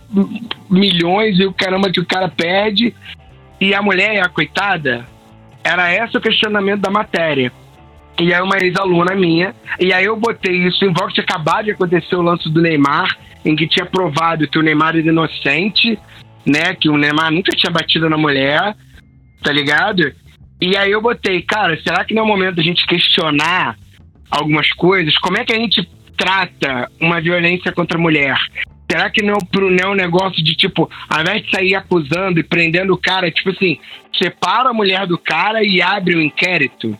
[0.70, 2.94] milhões e o caramba que o cara perde.
[3.60, 5.04] E a mulher a coitada?
[5.62, 7.52] Era esse o questionamento da matéria.
[8.18, 11.72] E aí uma ex-aluna minha, e aí eu botei isso em voga, tinha acabado de
[11.72, 15.98] acontecer o lance do Neymar, em que tinha provado que o Neymar era inocente,
[16.48, 16.74] né?
[16.74, 18.74] Que o Neymar nunca tinha batido na mulher,
[19.42, 20.12] tá ligado?
[20.60, 23.76] E aí eu botei, cara, será que não é o momento da gente questionar
[24.30, 25.16] algumas coisas?
[25.18, 28.36] Como é que a gente trata uma violência contra a mulher?
[28.90, 32.42] Será que não, não é um negócio de tipo, ao invés de sair acusando e
[32.42, 33.78] prendendo o cara, tipo assim,
[34.16, 36.98] separa a mulher do cara e abre o um inquérito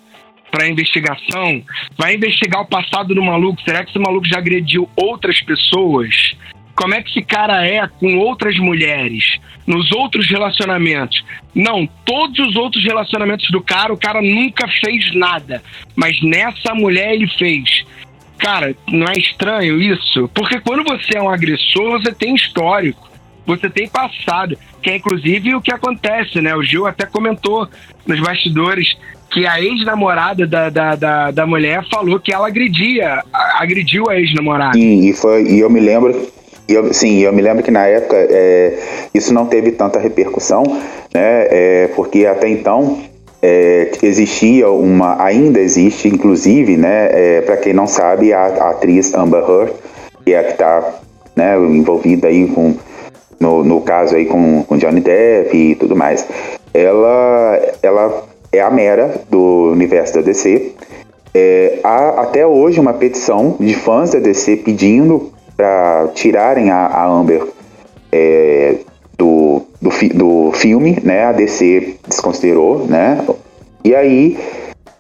[0.51, 1.65] para investigação?
[1.97, 3.61] Vai investigar o passado do maluco?
[3.63, 6.37] Será que esse maluco já agrediu outras pessoas?
[6.79, 11.25] Como é que esse cara é com outras mulheres, nos outros relacionamentos.
[11.53, 15.61] Não, todos os outros relacionamentos do cara, o cara nunca fez nada.
[15.97, 17.85] Mas nessa mulher ele fez.
[18.39, 20.31] Cara, não é estranho isso?
[20.33, 23.11] Porque quando você é um agressor, você tem histórico,
[23.45, 26.55] você tem passado, que é inclusive o que acontece, né?
[26.55, 27.69] O Gil até comentou
[28.07, 28.97] nos bastidores
[29.33, 33.21] que a ex-namorada da, da, da, da, mulher falou que ela agredia,
[33.57, 34.79] agrediu a ex-namorada.
[34.79, 36.39] E, e, foi, e eu me lembro
[36.69, 38.75] eu, sim, eu me lembro que na época é,
[39.15, 40.63] isso não teve tanta repercussão,
[41.15, 41.47] né?
[41.51, 42.99] É, porque até então
[43.41, 47.09] é, existia uma, ainda existe, inclusive, né?
[47.11, 49.73] É, Para quem não sabe, a, a, atriz Amber Heard,
[50.25, 50.95] que é a que está
[51.35, 52.75] né, envolvida aí com
[53.41, 56.27] no, no caso aí com, com Johnny Depp e tudo mais,
[56.75, 60.73] ela, ela é a mera do universo da DC.
[61.33, 67.05] É, há até hoje uma petição de fãs da DC pedindo para tirarem a, a
[67.05, 67.45] Amber
[68.13, 68.77] é,
[69.19, 71.25] do, do, fi, do, filme, né?
[71.25, 73.27] A DC desconsiderou, né?
[73.85, 74.39] E aí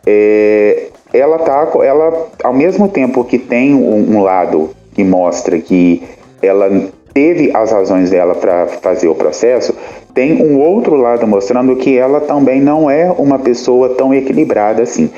[0.04, 6.02] é, ela tá, ela ao mesmo tempo que tem um, um lado que mostra que
[6.42, 6.68] ela
[7.14, 9.72] teve as razões dela para fazer o processo,
[10.12, 15.08] tem um outro lado mostrando que ela também não é uma pessoa tão equilibrada assim.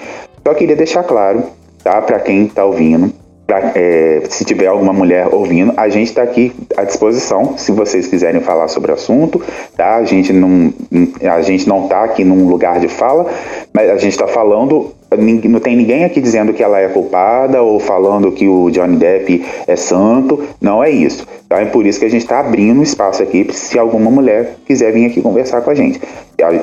[0.46, 1.44] Só queria deixar claro,
[1.82, 3.10] tá, para quem está ouvindo,
[3.50, 8.06] Pra, é, se tiver alguma mulher ouvindo, a gente está aqui à disposição, se vocês
[8.06, 9.42] quiserem falar sobre o assunto,
[9.76, 9.96] tá?
[9.96, 10.72] A gente não,
[11.28, 13.26] a gente não está aqui num lugar de fala,
[13.72, 14.92] mas a gente está falando
[15.48, 19.44] não tem ninguém aqui dizendo que ela é culpada ou falando que o Johnny Depp
[19.66, 20.44] é santo.
[20.60, 21.26] Não é isso.
[21.44, 24.92] Então é por isso que a gente está abrindo espaço aqui se alguma mulher quiser
[24.92, 26.00] vir aqui conversar com a gente.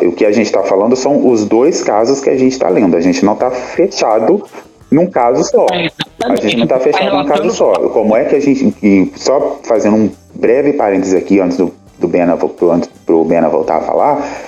[0.04, 2.96] O que a gente está falando são os dois casos que a gente está lendo.
[2.96, 4.42] A gente não está fechado
[4.92, 5.66] num caso só.
[5.72, 5.88] É,
[6.24, 7.74] a gente não está fechado num caso só.
[7.90, 8.74] Como é que a gente.
[8.82, 12.38] E só fazendo um breve parênteses aqui antes do, do Bena,
[12.74, 14.48] antes pro Bena voltar a falar.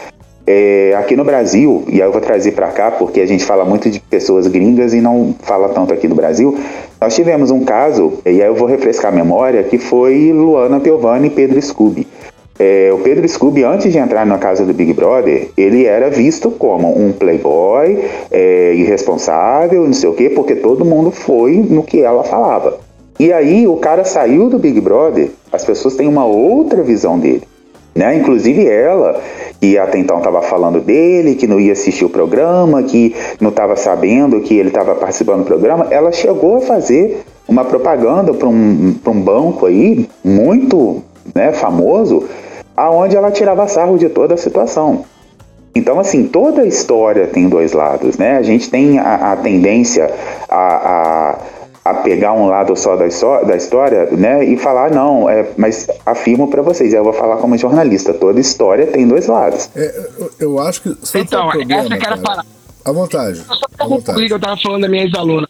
[0.52, 3.64] É, aqui no Brasil, e aí eu vou trazer para cá porque a gente fala
[3.64, 6.58] muito de pessoas gringas e não fala tanto aqui no Brasil.
[7.00, 11.28] Nós tivemos um caso, e aí eu vou refrescar a memória, que foi Luana Piovani
[11.28, 12.08] e Pedro Scooby.
[12.62, 16.52] É, o Pedro Scooby, antes de entrar na casa do Big Brother, ele era visto
[16.52, 22.02] como um playboy, é, irresponsável, não sei o quê, porque todo mundo foi no que
[22.02, 22.78] ela falava.
[23.18, 27.44] E aí o cara saiu do Big Brother, as pessoas têm uma outra visão dele.
[27.96, 28.18] Né?
[28.18, 29.22] Inclusive ela,
[29.60, 33.78] que até então estava falando dele, que não ia assistir o programa, que não estava
[33.78, 38.96] sabendo que ele estava participando do programa, ela chegou a fazer uma propaganda para um,
[39.06, 41.02] um banco aí, muito
[41.34, 42.24] né, famoso,
[42.80, 45.04] aonde ela tirava sarro de toda a situação.
[45.76, 48.38] Então, assim, toda história tem dois lados, né?
[48.38, 50.10] A gente tem a, a tendência
[50.50, 51.36] a,
[51.86, 53.06] a, a, pegar um lado só da,
[53.44, 54.46] da história, né?
[54.46, 58.88] E falar, não, é, mas afirmo para vocês, eu vou falar como jornalista, toda história
[58.88, 59.70] tem dois lados.
[59.76, 60.98] É, eu, eu, acho que...
[61.16, 62.48] Então, problema, essa que era a parada.
[62.86, 63.44] À vontade.
[63.48, 64.32] Eu só vontade.
[64.32, 65.48] eu tava falando da minha ex-aluna.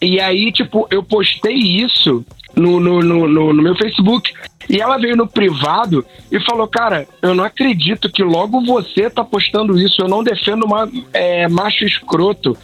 [0.00, 2.22] E aí, tipo, eu postei isso
[2.56, 4.32] no, no, no, no, meu Facebook.
[4.68, 9.22] E ela veio no privado e falou: Cara, eu não acredito que logo você tá
[9.22, 10.00] postando isso.
[10.00, 12.56] Eu não defendo uma, é, macho escroto.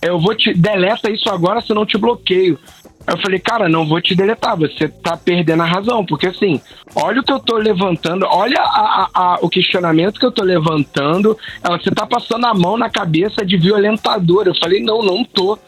[0.00, 0.54] Eu vou te.
[0.54, 2.58] Deleta isso agora, senão te bloqueio.
[3.06, 6.60] Eu falei, cara, não vou te deletar, você tá perdendo a razão, porque assim,
[6.94, 10.44] olha o que eu tô levantando, olha a, a, a, o questionamento que eu tô
[10.44, 14.46] levantando, você tá passando a mão na cabeça de violentador.
[14.46, 15.58] Eu falei, não, não tô.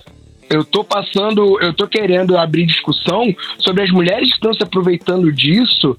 [0.53, 5.33] Eu tô passando, eu tô querendo abrir discussão sobre as mulheres que estão se aproveitando
[5.33, 5.97] disso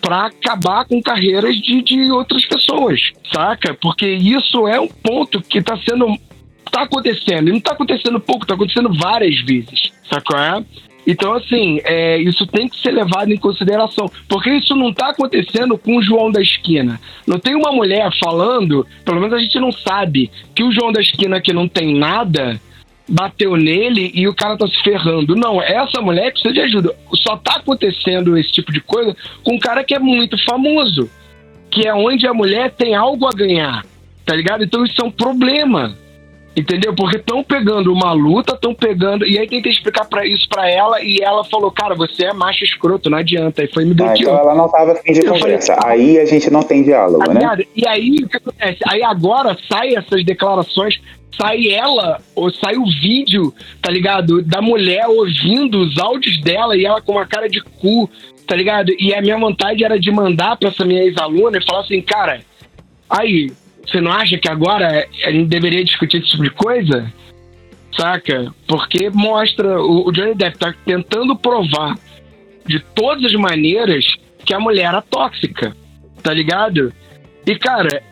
[0.00, 3.00] para acabar com carreiras de, de outras pessoas,
[3.32, 3.74] saca?
[3.74, 6.06] Porque isso é um ponto que tá sendo.
[6.70, 7.48] tá acontecendo.
[7.48, 10.38] E não tá acontecendo pouco, tá acontecendo várias vezes, sacou?
[10.38, 10.64] É?
[11.04, 14.08] Então, assim, é, isso tem que ser levado em consideração.
[14.28, 17.00] Porque isso não está acontecendo com o João da Esquina.
[17.26, 21.00] Não tem uma mulher falando, pelo menos a gente não sabe, que o João da
[21.00, 22.60] Esquina que não tem nada
[23.08, 25.36] bateu nele e o cara tá se ferrando.
[25.36, 26.94] Não, essa mulher precisa de ajuda.
[27.14, 31.08] Só tá acontecendo esse tipo de coisa com um cara que é muito famoso.
[31.70, 33.84] Que é onde a mulher tem algo a ganhar.
[34.24, 34.64] Tá ligado?
[34.64, 35.96] Então isso é um problema.
[36.56, 36.94] Entendeu?
[36.94, 39.26] Porque estão pegando uma luta, estão pegando.
[39.26, 42.64] E aí tentei explicar para isso para ela e ela falou: Cara, você é macho
[42.64, 43.62] escroto, não adianta.
[43.62, 45.76] E foi me ah, então ela não tava afim de eu conversa.
[45.76, 47.40] Falei, aí a gente não tem diálogo, né?
[47.76, 48.78] E aí o que acontece?
[48.88, 50.98] Aí agora sai essas declarações,
[51.38, 53.52] sai ela, ou sai o vídeo,
[53.82, 54.40] tá ligado?
[54.40, 58.08] Da mulher ouvindo os áudios dela e ela com uma cara de cu,
[58.46, 58.94] tá ligado?
[58.98, 62.40] E a minha vontade era de mandar pra essa minha ex-aluna e falar assim: Cara,
[63.10, 63.52] aí
[63.86, 67.12] você não acha que agora a gente deveria discutir esse tipo de coisa?
[67.96, 68.52] Saca?
[68.66, 69.80] Porque mostra.
[69.80, 71.94] O, Johnny Depp tá tentando provar
[72.66, 74.04] de todas as maneiras
[74.44, 75.74] que a mulher era tóxica.
[76.22, 76.92] Tá ligado?
[77.46, 78.02] E, cara,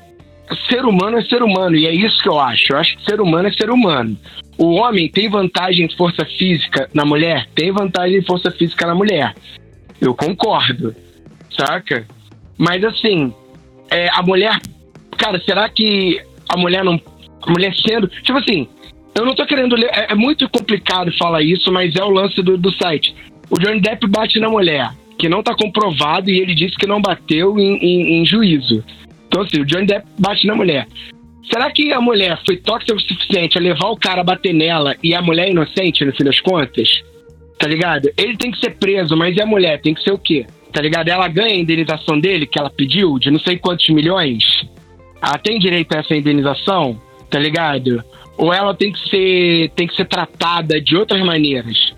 [0.71, 1.77] ser humano é ser humano.
[1.77, 2.73] E é isso que eu acho.
[2.73, 4.17] Eu acho que ser humano é ser humano.
[4.57, 7.49] O homem tem vantagem em força física na mulher?
[7.55, 9.35] Tem vantagem em força física na mulher.
[10.01, 10.95] Eu concordo.
[11.51, 12.07] Saca?
[12.57, 13.35] Mas assim,
[13.91, 14.61] é, a mulher
[15.15, 17.01] cara, será que a mulher não.
[17.43, 18.09] A mulher sendo.
[18.09, 18.69] Tipo assim,
[19.15, 19.91] eu não tô querendo ler.
[19.93, 23.15] É, é muito complicado falar isso, mas é o lance do, do site.
[23.51, 27.01] O Johnny Depp bate na mulher, que não tá comprovado e ele disse que não
[27.01, 28.83] bateu em, em, em juízo.
[29.29, 30.89] Então, assim, o Johnny Depp bate na mulher.
[31.53, 34.97] Será que a mulher foi tóxica o suficiente a levar o cara a bater nela
[35.03, 36.89] e a mulher é inocente, no fim das contas?
[37.59, 38.11] Tá ligado?
[38.17, 39.81] Ele tem que ser preso, mas e a mulher?
[39.81, 40.47] Tem que ser o quê?
[40.73, 41.09] Tá ligado?
[41.09, 44.43] Ela ganha a indenização dele, que ela pediu, de não sei quantos milhões
[45.23, 47.01] ela tem direito a essa indenização,
[47.31, 48.03] tá ligado?
[48.37, 51.95] Ou ela tem que ser, tem que ser tratada de outras maneiras.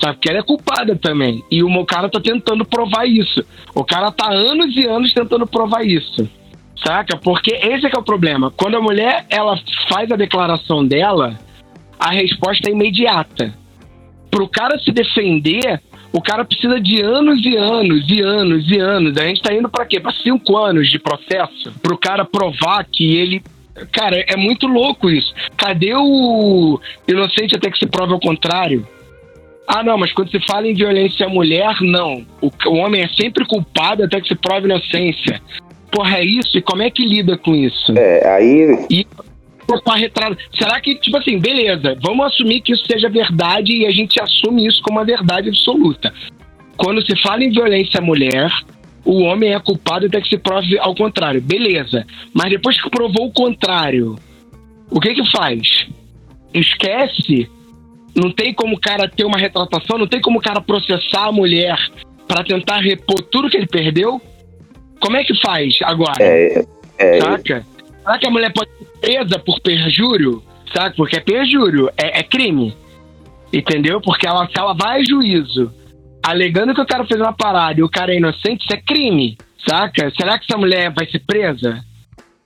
[0.00, 0.14] Sabe?
[0.14, 1.44] Porque ela é culpada também.
[1.50, 3.44] E o cara tá tentando provar isso.
[3.74, 6.28] O cara tá anos e anos tentando provar isso.
[6.84, 7.16] Saca?
[7.16, 8.50] Porque esse é que é o problema.
[8.50, 9.56] Quando a mulher ela
[9.88, 11.38] faz a declaração dela,
[11.98, 13.54] a resposta é imediata.
[14.30, 15.80] Pro cara se defender,
[16.12, 19.16] o cara precisa de anos e anos e anos e anos.
[19.16, 19.98] A gente tá indo para quê?
[19.98, 23.42] Para cinco anos de processo para o cara provar que ele
[23.90, 25.34] Cara, é muito louco isso.
[25.56, 28.86] Cadê o inocente até que se prove ao contrário?
[29.66, 32.26] Ah, não, mas quando se fala em violência à mulher, não.
[32.40, 35.40] O, o homem é sempre culpado até que se prove inocência.
[35.90, 36.58] Porra, é isso?
[36.58, 37.96] E como é que lida com isso?
[37.96, 38.86] É, aí.
[38.90, 39.06] E
[39.80, 40.36] com a retrata.
[40.58, 44.66] Será que, tipo assim, beleza, vamos assumir que isso seja verdade e a gente assume
[44.66, 46.12] isso como uma verdade absoluta.
[46.76, 48.50] Quando se fala em violência à mulher,
[49.04, 51.40] o homem é culpado até que se prove ao contrário.
[51.40, 52.06] Beleza.
[52.32, 54.16] Mas depois que provou o contrário,
[54.90, 55.86] o que que faz?
[56.54, 57.50] Esquece.
[58.14, 61.32] Não tem como o cara ter uma retratação, não tem como o cara processar a
[61.32, 61.78] mulher
[62.28, 64.20] para tentar repor tudo que ele perdeu.
[65.00, 66.22] Como é que faz agora?
[66.22, 66.64] É,
[66.98, 67.66] é, Saca?
[68.02, 68.70] Será que a mulher pode
[69.02, 70.42] presa por perjúrio?
[70.74, 70.96] Sabe?
[70.96, 72.74] Porque é perjúrio, é, é crime.
[73.52, 74.00] Entendeu?
[74.00, 75.70] Porque ela, se ela vai a juízo
[76.22, 79.36] alegando que o cara fez uma parada e o cara é inocente, isso é crime.
[79.68, 80.10] Saca?
[80.12, 81.84] Será que essa mulher vai ser presa?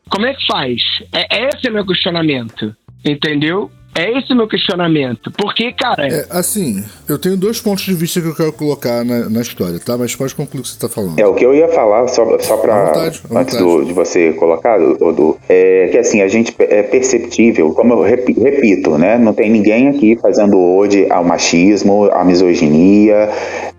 [0.08, 0.80] Como é que faz?
[1.12, 2.74] É, esse é meu questionamento.
[3.04, 3.70] Entendeu?
[3.96, 5.30] É esse o meu questionamento.
[5.32, 6.06] Porque, cara.
[6.06, 9.80] É, assim, eu tenho dois pontos de vista que eu quero colocar na, na história,
[9.80, 9.96] tá?
[9.96, 11.18] Mas pode concluir o que você tá falando.
[11.18, 12.86] É, o que eu ia falar, só, só pra.
[12.86, 17.94] Vontade, antes do, de você colocar, do, é que assim, a gente é perceptível, como
[17.94, 19.16] eu repito, né?
[19.16, 23.30] Não tem ninguém aqui fazendo hoje ao machismo, à misoginia,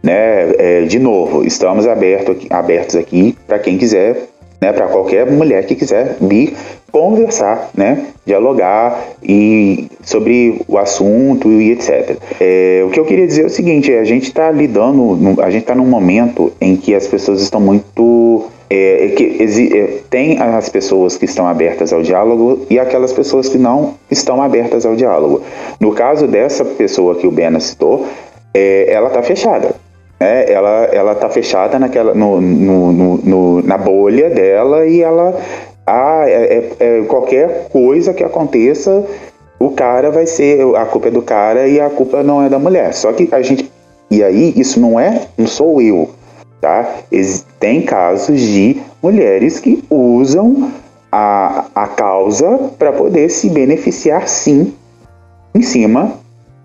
[0.02, 0.52] né?
[0.58, 4.30] É, de novo, estamos aberto, abertos aqui para quem quiser
[4.62, 6.56] né, para qualquer mulher que quiser vir
[6.92, 12.18] conversar, né, dialogar e sobre o assunto e etc.
[12.40, 15.64] É, o que eu queria dizer é o seguinte: a gente está lidando, a gente
[15.64, 20.70] está num momento em que as pessoas estão muito é, é que é, tem as
[20.70, 25.42] pessoas que estão abertas ao diálogo e aquelas pessoas que não estão abertas ao diálogo.
[25.80, 28.06] No caso dessa pessoa que o Bena citou,
[28.54, 29.76] é, ela está fechada.
[30.20, 35.40] É, ela ela está fechada naquela no, no, no, na bolha dela e ela
[35.90, 39.06] ah, é, é, é, qualquer coisa que aconteça,
[39.58, 40.62] o cara vai ser.
[40.76, 42.94] A culpa é do cara e a culpa não é da mulher.
[42.94, 43.72] Só que a gente.
[44.12, 45.28] E aí, isso não é.
[45.38, 46.10] Não sou eu.
[46.60, 46.94] Tá?
[47.58, 50.72] Tem casos de mulheres que usam
[51.10, 54.74] a, a causa para poder se beneficiar, sim,
[55.56, 56.14] em cima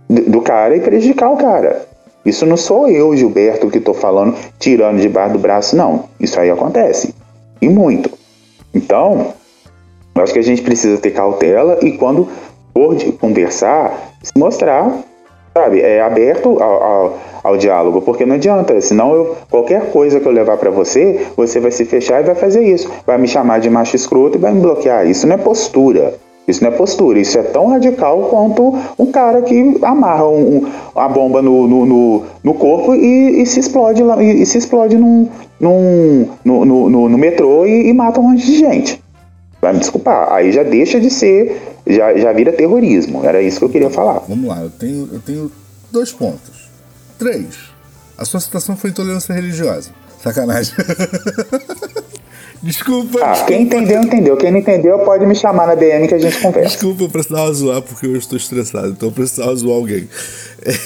[0.09, 1.87] do cara e prejudicar o cara.
[2.25, 6.05] Isso não sou eu, Gilberto, que estou falando, tirando debaixo do braço, não.
[6.21, 7.15] Isso aí acontece.
[7.61, 8.11] E muito.
[8.75, 9.35] Então,
[10.15, 12.29] eu acho que a gente precisa ter cautela e quando
[12.73, 14.93] for de conversar, se mostrar,
[15.53, 20.27] sabe, é aberto ao, ao, ao diálogo, porque não adianta, senão eu, qualquer coisa que
[20.27, 23.61] eu levar para você, você vai se fechar e vai fazer isso, vai me chamar
[23.61, 25.07] de macho escroto e vai me bloquear.
[25.07, 26.15] Isso não é postura.
[26.47, 30.73] Isso não é postura, isso é tão radical quanto um cara que amarra um, um,
[30.97, 34.99] a bomba no, no, no, no corpo e, e, se explode e, e se explode
[34.99, 35.29] num,
[35.61, 39.03] num, no, no, no, metrô e, e, mata um monte de gente.
[39.61, 43.25] Vai me desculpar, aí já deixa de ser, já, já vira terrorismo.
[43.25, 44.25] Era isso que eu queria falar.
[44.29, 45.53] Vamos lá, eu tenho, eu tenho
[45.93, 46.69] dois pontos.
[47.19, 47.71] Três.
[48.19, 49.91] A sua citação foi intolerância religiosa.
[50.21, 50.75] Sacanagem.
[52.63, 53.19] Desculpa.
[53.21, 53.47] Ah, desculpa.
[53.47, 54.37] quem entendeu, entendeu.
[54.37, 56.69] Quem não entendeu, pode me chamar na DM que a gente conversa.
[56.69, 60.09] Desculpa, eu precisava zoar porque eu estou estressado, então eu precisava zoar alguém.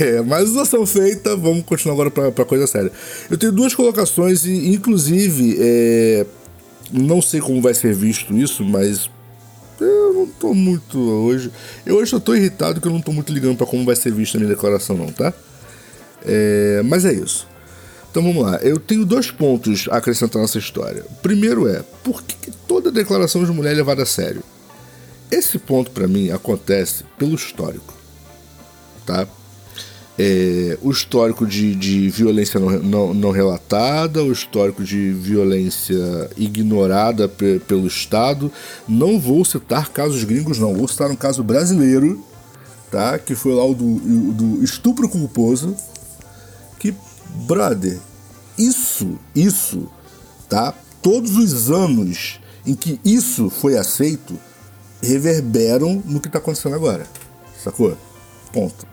[0.00, 2.90] É, mas zoação feita, vamos continuar agora para coisa séria.
[3.30, 6.24] Eu tenho duas colocações e, inclusive, é,
[6.90, 9.10] não sei como vai ser visto isso, mas
[9.78, 11.52] eu não tô muito hoje.
[11.84, 14.12] Eu hoje eu tô irritado que eu não tô muito ligando para como vai ser
[14.12, 15.34] vista a minha declaração, não, tá?
[16.24, 17.46] É, mas é isso.
[18.16, 21.04] Então vamos lá, eu tenho dois pontos a acrescentar nessa história.
[21.04, 24.42] O primeiro é, por que toda declaração de mulher é levada a sério?
[25.30, 27.92] Esse ponto para mim acontece pelo histórico,
[29.04, 29.28] tá?
[30.18, 37.28] É, o histórico de, de violência não, não, não, relatada, o histórico de violência ignorada
[37.28, 38.50] pe, pelo Estado.
[38.88, 40.74] Não vou citar casos gringos, não.
[40.74, 42.24] Vou citar um caso brasileiro,
[42.90, 43.18] tá?
[43.18, 45.76] Que foi lá o do, do estupro culposo.
[46.78, 46.94] Que
[47.46, 47.98] brother,
[48.58, 49.90] isso, isso,
[50.48, 50.74] tá?
[51.02, 54.38] Todos os anos em que isso foi aceito
[55.02, 57.06] reverberam no que está acontecendo agora,
[57.62, 57.96] sacou?
[58.52, 58.86] Ponto.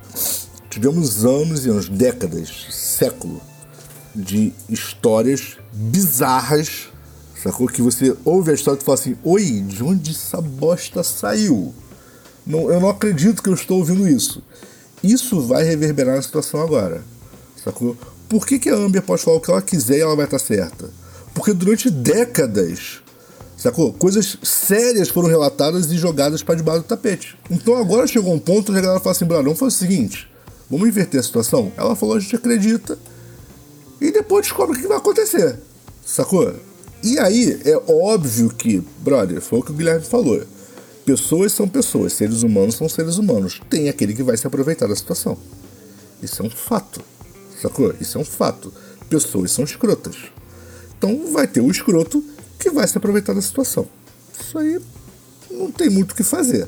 [0.70, 3.42] Tivemos anos e anos, décadas, século
[4.16, 6.90] de histórias bizarras,
[7.42, 7.68] sacou?
[7.68, 11.74] Que você ouve a história e fala assim: Oi, de onde essa bosta saiu?
[12.46, 14.44] Não, eu não acredito que eu estou ouvindo isso.
[15.04, 17.04] Isso vai reverberar na situação agora,
[17.64, 17.98] sacou?
[18.34, 20.40] Por que, que a Amber pode falar o que ela quiser e ela vai estar
[20.40, 20.90] certa?
[21.36, 23.00] Porque durante décadas,
[23.56, 23.94] sacou?
[23.94, 27.38] Coisas sérias foram relatadas e jogadas para debaixo do tapete.
[27.52, 30.28] Então agora chegou um ponto onde a galera fala assim: vamos fazer o seguinte,
[30.68, 31.72] vamos inverter a situação?
[31.78, 32.98] Ela falou: a gente acredita
[34.02, 35.60] e depois descobre o que vai acontecer,
[36.04, 36.56] sacou?
[37.04, 40.42] E aí é óbvio que, brother, foi o que o Guilherme falou.
[41.06, 43.62] Pessoas são pessoas, seres humanos são seres humanos.
[43.70, 45.38] Tem aquele que vai se aproveitar da situação.
[46.20, 47.14] Isso é um fato.
[47.64, 47.95] Sacou?
[48.01, 48.74] Isso é um fato.
[49.09, 50.18] Pessoas são escrotas.
[50.97, 52.22] Então vai ter o escroto
[52.59, 53.88] que vai se aproveitar da situação.
[54.38, 54.82] Isso aí
[55.49, 56.68] não tem muito o que fazer.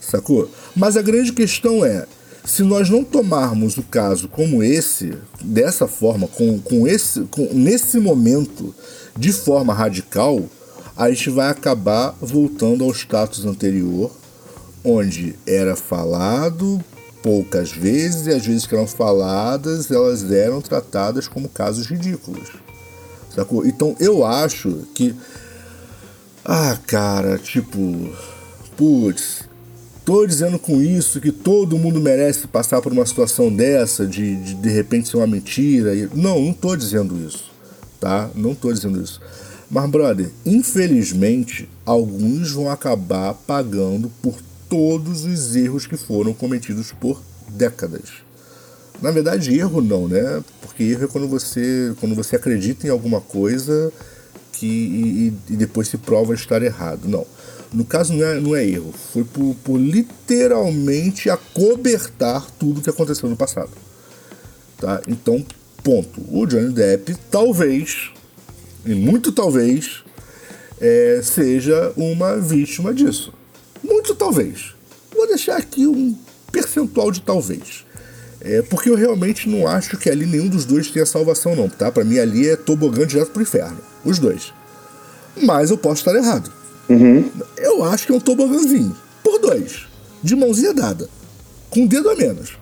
[0.00, 0.50] Sacou?
[0.74, 2.06] Mas a grande questão é:
[2.44, 8.00] se nós não tomarmos o caso como esse, dessa forma, com, com esse, com, nesse
[8.00, 8.74] momento,
[9.16, 10.44] de forma radical,
[10.96, 14.10] a gente vai acabar voltando ao status anterior,
[14.84, 16.82] onde era falado
[17.26, 22.50] poucas vezes e as vezes que eram faladas, elas eram tratadas como casos ridículos.
[23.34, 23.66] Sacou?
[23.66, 25.12] Então eu acho que.
[26.44, 27.80] Ah, cara, tipo.
[28.76, 29.40] Putz,
[30.04, 34.54] tô dizendo com isso que todo mundo merece passar por uma situação dessa, de de,
[34.54, 35.92] de repente ser uma mentira.
[36.14, 37.50] Não, não tô dizendo isso,
[37.98, 38.30] tá?
[38.36, 39.20] Não tô dizendo isso.
[39.68, 47.22] Mas, brother, infelizmente, alguns vão acabar pagando por todos os erros que foram cometidos por
[47.48, 48.26] décadas.
[49.00, 50.42] Na verdade, erro não, né?
[50.60, 53.92] Porque erro é quando você, quando você acredita em alguma coisa
[54.52, 57.06] que, e, e depois se prova estar errado.
[57.06, 57.26] Não.
[57.72, 58.92] No caso, não é, não é erro.
[59.12, 63.70] Foi por, por literalmente acobertar tudo que aconteceu no passado.
[64.78, 65.02] Tá?
[65.06, 65.44] Então,
[65.82, 66.20] ponto.
[66.30, 68.10] O Johnny Depp, talvez,
[68.84, 70.04] e muito talvez,
[70.80, 73.32] é, seja uma vítima disso.
[74.06, 74.72] Muito talvez.
[75.12, 76.16] Vou deixar aqui um
[76.52, 77.84] percentual de talvez.
[78.40, 81.90] É, porque eu realmente não acho que ali nenhum dos dois tenha salvação, não, tá?
[81.90, 83.78] Pra mim ali é tobogã direto pro inferno.
[84.04, 84.52] Os dois.
[85.42, 86.52] Mas eu posso estar errado.
[86.88, 87.28] Uhum.
[87.56, 88.96] Eu acho que é um tobogãzinho.
[89.24, 89.88] Por dois.
[90.22, 91.08] De mãozinha dada.
[91.68, 92.56] Com um dedo a menos.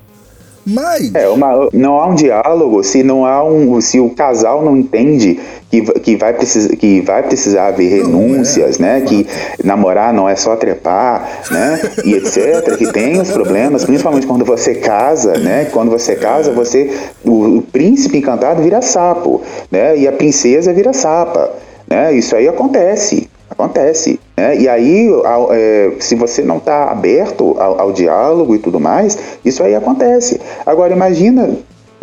[0.67, 1.15] Mas.
[1.15, 3.81] É, uma, não há um diálogo se não há um.
[3.81, 5.39] Se o casal não entende
[5.71, 9.07] que, que, vai, precisar, que vai precisar haver renúncias, não, é, né?
[9.07, 9.27] Que
[9.63, 11.81] namorar não é só trepar, né?
[12.05, 12.77] E etc.
[12.77, 15.67] que tem os problemas, principalmente quando você casa, né?
[15.67, 16.91] Quando você casa, você.
[17.25, 19.97] O, o príncipe encantado vira sapo, né?
[19.99, 21.53] E a princesa vira sapa.
[21.87, 22.15] Né?
[22.15, 23.29] Isso aí acontece.
[23.57, 24.21] Acontece.
[24.37, 24.57] Né?
[24.59, 25.09] E aí,
[25.51, 30.41] é, se você não está aberto ao, ao, diálogo e tudo mais, isso aí acontece.
[30.67, 31.51] Agora, imagina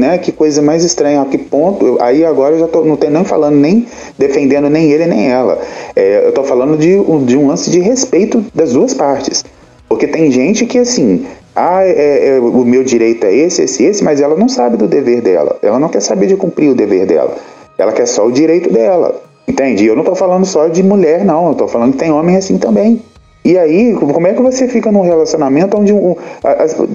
[0.01, 0.17] né?
[0.17, 1.85] Que coisa mais estranha, a que ponto.
[1.85, 3.85] eu- Aí agora eu já tô, não tenho nem falando, nem
[4.17, 5.59] defendendo nem ele nem ela.
[5.95, 9.45] É, eu tô falando de, um- de um lance de respeito das duas partes.
[9.87, 11.25] Porque tem gente que assim.
[11.55, 14.87] Ah, é- é, o meu direito é esse, esse, esse, mas ela não sabe do
[14.87, 15.57] dever dela.
[15.61, 17.35] Ela não quer saber de cumprir o dever dela.
[17.77, 19.21] Ela quer só o direito dela.
[19.47, 19.85] Entende?
[19.85, 21.49] Eu não tô falando só de mulher, não.
[21.49, 23.01] Eu tô falando que tem homem assim também.
[23.43, 25.93] E aí, como é que você fica num relacionamento onde,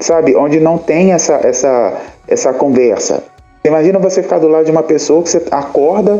[0.00, 1.92] sabe, onde não tem essa, essa,
[2.28, 3.24] essa conversa?
[3.64, 6.18] Imagina você ficar do lado de uma pessoa que você acorda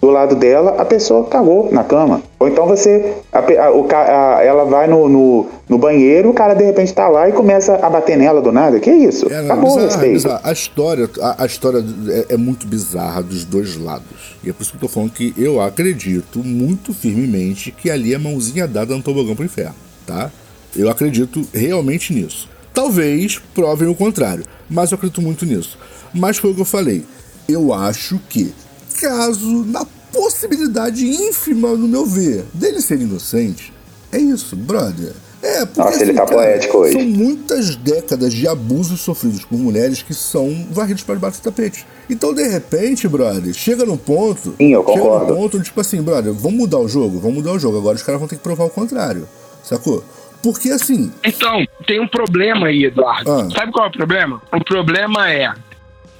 [0.00, 2.22] do lado dela, a pessoa cagou na cama.
[2.38, 6.54] Ou então você, a a- o a- ela vai no, no, no banheiro, o cara
[6.54, 8.78] de repente tá lá e começa a bater nela do nada.
[8.78, 9.30] Que isso?
[9.32, 10.12] É, Acabou o bizarro, respeito.
[10.14, 10.40] bizarro.
[10.44, 14.36] A história, a, a história é, é muito bizarra dos dois lados.
[14.44, 18.14] E é por isso que eu tô falando que eu acredito muito firmemente que ali
[18.14, 19.74] é mãozinha dada no tobogão pro inferno,
[20.06, 20.30] tá?
[20.76, 22.48] Eu acredito realmente nisso.
[22.72, 25.76] Talvez provem o contrário, mas eu acredito muito nisso.
[26.14, 27.02] Mas foi o que eu falei.
[27.48, 28.52] Eu acho que,
[29.00, 33.72] caso, na possibilidade ínfima, no meu ver, dele ser inocente,
[34.12, 35.12] é isso, brother.
[35.40, 36.92] É, porque Nossa, ele assim, tá cara, poético hoje.
[36.94, 41.86] São muitas décadas de abusos sofridos por mulheres que são varridos para debaixo do tapete.
[42.10, 44.54] Então, de repente, brother, chega num ponto.
[44.58, 45.26] Sim, eu Chega concordo.
[45.34, 47.20] num ponto onde, tipo assim, brother, vamos mudar o jogo?
[47.20, 47.78] Vamos mudar o jogo.
[47.78, 49.28] Agora os caras vão ter que provar o contrário.
[49.62, 50.02] Sacou?
[50.42, 53.30] Porque assim, Então, tem um problema aí, Eduardo.
[53.30, 53.48] Ah.
[53.54, 54.42] Sabe qual é o problema?
[54.52, 55.52] O problema é,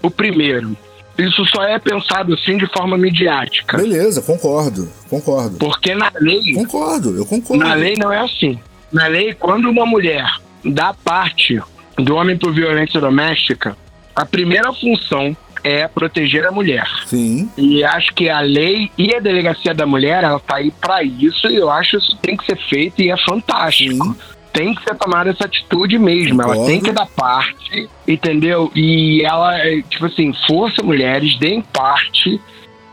[0.02, 0.76] o primeiro,
[1.18, 3.76] isso só é pensado assim de forma midiática.
[3.76, 4.88] beleza, concordo.
[5.10, 5.56] Concordo.
[5.58, 7.62] Porque na lei, Concordo, eu concordo.
[7.64, 8.58] na lei não é assim.
[8.92, 10.26] Na lei, quando uma mulher
[10.64, 11.60] dá parte
[11.96, 13.76] do homem por violência doméstica,
[14.14, 16.86] a primeira função é proteger a mulher.
[17.06, 21.02] Sim, E acho que a lei e a delegacia da mulher, ela tá aí pra
[21.02, 24.06] isso, e eu acho que isso tem que ser feito e é fantástico.
[24.06, 24.16] Sim.
[24.52, 26.42] Tem que ser tomada essa atitude mesmo.
[26.42, 28.70] Ela tem que dar parte, entendeu?
[28.74, 32.40] E ela, é, tipo assim, força mulheres, deem parte,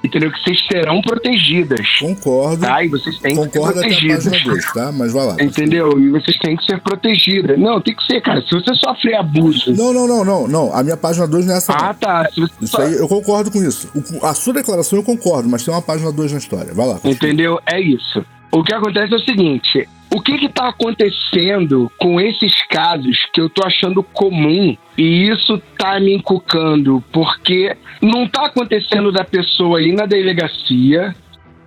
[0.03, 0.31] entendeu?
[0.31, 1.87] Que vocês serão protegidas.
[1.99, 2.61] concordo.
[2.61, 2.83] Tá?
[2.83, 4.23] E vocês têm que ser Concordo até a protegidas.
[4.25, 4.91] página 2, tá?
[4.91, 5.35] Mas vai lá.
[5.41, 5.99] Entendeu?
[5.99, 7.57] E vocês têm que ser protegidas.
[7.57, 8.41] Não, tem que ser, cara.
[8.41, 9.73] Se você sofrer abuso.
[9.75, 10.73] Não, não, não, não, não.
[10.75, 11.73] A minha página 2 não é essa.
[11.73, 12.29] Ah, tá.
[12.61, 13.89] Isso aí eu concordo com isso.
[14.21, 16.73] A sua declaração eu concordo, mas tem uma página 2 na história.
[16.73, 16.99] Vai lá.
[17.03, 17.59] Entendeu?
[17.65, 18.23] É isso.
[18.55, 23.41] O que acontece é o seguinte: o que que tá acontecendo com esses casos que
[23.41, 27.03] eu tô achando comum e isso tá me encucando?
[27.11, 31.13] Porque não tá acontecendo da pessoa ir na delegacia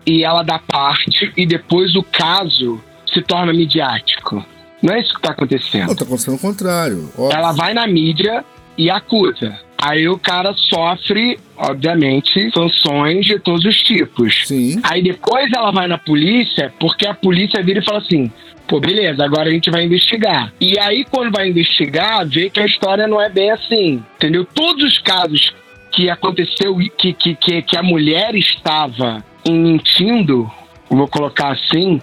[0.06, 2.80] e ela dá parte e depois o caso
[3.12, 4.42] se torna midiático.
[4.82, 5.88] Não é isso que tá acontecendo.
[5.88, 7.12] Não, tá acontecendo o contrário.
[7.18, 8.42] Ó, Ela vai na mídia
[8.78, 9.60] e acusa.
[9.80, 14.46] Aí o cara sofre, obviamente, sanções de todos os tipos.
[14.46, 14.80] Sim.
[14.82, 18.30] Aí depois ela vai na polícia, porque a polícia vira e fala assim:
[18.66, 20.52] pô, beleza, agora a gente vai investigar.
[20.60, 24.02] E aí, quando vai investigar, vê que a história não é bem assim.
[24.16, 24.44] Entendeu?
[24.44, 25.54] Todos os casos
[25.92, 30.50] que aconteceu que, que, que, que a mulher estava mentindo,
[30.90, 32.02] vou colocar assim,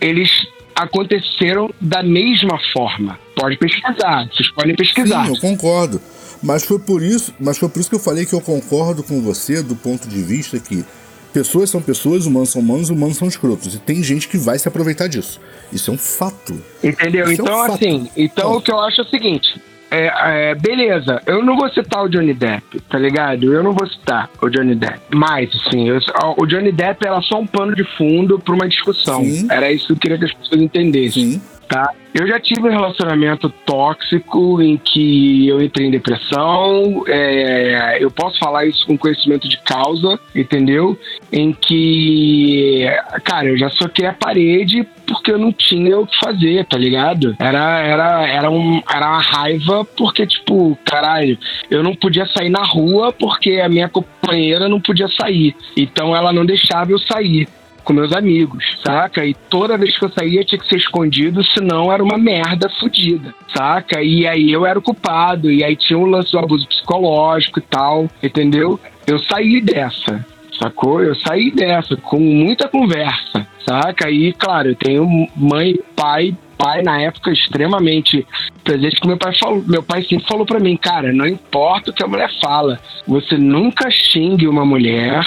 [0.00, 3.18] eles aconteceram da mesma forma.
[3.36, 5.26] Pode pesquisar, vocês podem pesquisar.
[5.26, 6.00] Sim, eu concordo.
[6.42, 9.20] Mas foi por isso, mas foi por isso que eu falei que eu concordo com
[9.20, 10.84] você do ponto de vista que
[11.32, 13.74] pessoas são pessoas, humanos são humanos, humanos são escrotos.
[13.74, 15.40] E tem gente que vai se aproveitar disso.
[15.72, 16.60] Isso é um fato.
[16.82, 17.30] Entendeu?
[17.30, 17.74] Isso é um então, fato.
[17.74, 19.60] assim, então o que eu acho é o seguinte.
[19.94, 23.52] É, é, beleza, eu não vou citar o Johnny Depp, tá ligado?
[23.52, 25.00] Eu não vou citar o Johnny Depp.
[25.14, 26.00] Mas, assim, eu-
[26.38, 29.22] o Johnny Depp era só um pano de fundo pra uma discussão.
[29.22, 29.46] Sim.
[29.50, 31.32] Era isso que eu queria que as pessoas entendessem.
[31.32, 31.42] Sim.
[31.72, 31.90] Tá?
[32.12, 37.02] Eu já tive um relacionamento tóxico em que eu entrei em depressão.
[37.08, 40.98] é, eu posso falar isso com conhecimento de causa, entendeu?
[41.32, 42.84] Em que,
[43.24, 47.34] cara, eu já soquei a parede porque eu não tinha o que fazer, tá ligado?
[47.38, 51.38] Era, era, era, um, era uma raiva porque, tipo, caralho,
[51.70, 55.56] eu não podia sair na rua porque a minha companheira não podia sair.
[55.74, 57.48] Então ela não deixava eu sair
[57.84, 59.24] com meus amigos, saca?
[59.24, 63.34] E toda vez que eu saía tinha que ser escondido, senão era uma merda fodida,
[63.54, 64.02] saca?
[64.02, 67.62] E aí eu era o culpado, e aí tinha o lance do abuso psicológico e
[67.62, 68.78] tal, entendeu?
[69.06, 70.24] Eu saí dessa,
[70.58, 71.02] sacou?
[71.02, 74.10] Eu saí dessa com muita conversa, saca?
[74.10, 75.06] E claro, eu tenho
[75.36, 78.24] mãe, pai, pai na época extremamente
[78.62, 81.94] presente que meu pai falou, meu pai sempre falou pra mim, cara, não importa o
[81.94, 85.24] que a mulher fala, você nunca xingue uma mulher?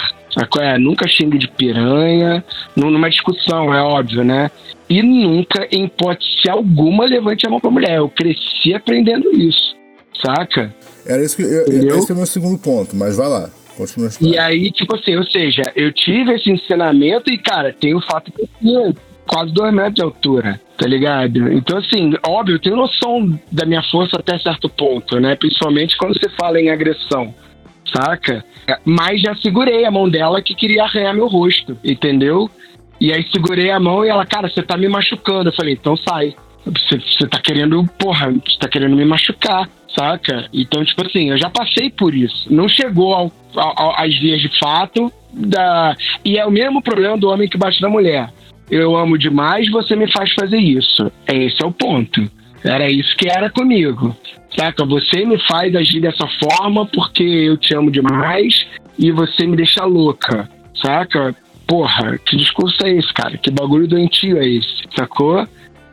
[0.62, 2.44] É, nunca xingue de piranha,
[2.76, 4.52] nu- numa discussão, é óbvio, né?
[4.90, 7.98] E nunca, em hipótese alguma, levante a mão pra mulher.
[7.98, 9.76] Eu cresci aprendendo isso,
[10.24, 10.74] saca?
[11.06, 11.44] Era isso que.
[11.44, 13.50] eu- esse é o meu segundo ponto, mas vai lá.
[13.78, 18.00] Continua E aí, tipo assim, ou seja, eu tive esse ensinamento e, cara, tem o
[18.02, 18.94] fato que eu tinha
[19.28, 21.52] quase dois metros de altura, tá ligado?
[21.52, 25.36] Então, assim, óbvio, eu tenho noção da minha força até certo ponto, né?
[25.36, 27.34] Principalmente quando você fala em agressão,
[27.94, 28.44] saca?
[28.84, 32.50] Mas já segurei a mão dela que queria arranhar meu rosto, entendeu?
[33.00, 35.50] E aí segurei a mão e ela, cara, você tá me machucando.
[35.50, 36.34] Eu falei, então sai.
[36.66, 40.50] Você, tá querendo, porra, você tá querendo me machucar, saca?
[40.52, 42.52] Então, tipo assim, eu já passei por isso.
[42.52, 45.12] Não chegou ao, ao, às vias de fato.
[45.32, 45.96] Da...
[46.24, 48.34] E é o mesmo problema do homem que bate na mulher.
[48.72, 51.12] Eu amo demais, você me faz fazer isso.
[51.28, 52.28] Esse é o ponto.
[52.66, 54.16] Era isso que era comigo.
[54.58, 54.84] Saca?
[54.86, 58.66] Você me faz agir dessa forma porque eu te amo demais
[58.98, 60.50] e você me deixa louca.
[60.82, 61.36] Saca?
[61.68, 63.38] Porra, que discurso é esse, cara?
[63.38, 64.84] Que bagulho doentio é esse?
[64.96, 65.48] Sacou?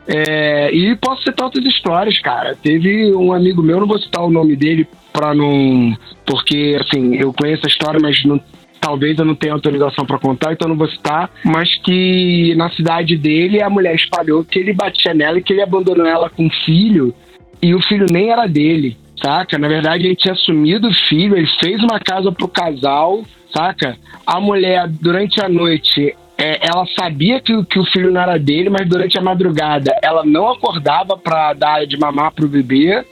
[0.07, 2.55] É, e posso citar outras histórias, cara.
[2.55, 5.95] Teve um amigo meu, não vou citar o nome dele pra não.
[6.25, 8.39] Porque, assim, eu conheço a história, mas não,
[8.83, 11.31] talvez eu não tenha autorização para contar, então não vou citar.
[11.45, 15.61] Mas que na cidade dele a mulher espalhou que ele batia nela e que ele
[15.61, 17.15] abandonou ela com um filho
[17.61, 19.57] e o filho nem era dele, saca?
[19.57, 23.23] Na verdade, ele tinha assumido o filho, ele fez uma casa pro casal,
[23.55, 23.95] saca?
[24.27, 28.69] A mulher, durante a noite, é, ela sabia que, que o filho não era dele,
[28.69, 33.05] mas durante a madrugada ela não acordava para dar de mamar pro bebê.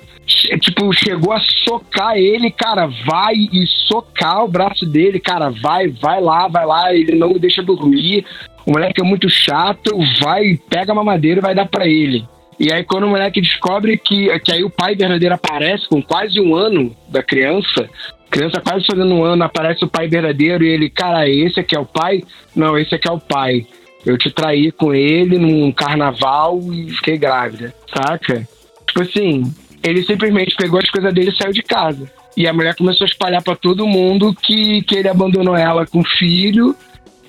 [0.60, 6.22] Tipo, chegou a socar ele, cara, vai e socar o braço dele, cara, vai, vai
[6.22, 8.26] lá, vai lá, ele não deixa dormir.
[8.66, 12.26] O moleque é muito chato, vai, pega a mamadeira e vai dar para ele.
[12.60, 16.40] E aí, quando o moleque descobre que, que aí o pai verdadeiro aparece com quase
[16.40, 17.90] um ano da criança,
[18.30, 21.80] criança quase fazendo um ano, aparece o pai verdadeiro e ele, cara, esse aqui é
[21.80, 22.24] o pai?
[22.56, 23.66] Não, esse aqui é o pai.
[24.06, 28.48] Eu te traí com ele num carnaval e fiquei grávida, saca?
[28.88, 29.44] Tipo assim,
[29.84, 32.10] ele simplesmente pegou as coisas dele e saiu de casa.
[32.36, 36.00] E a mulher começou a espalhar para todo mundo que, que ele abandonou ela com
[36.00, 36.76] o filho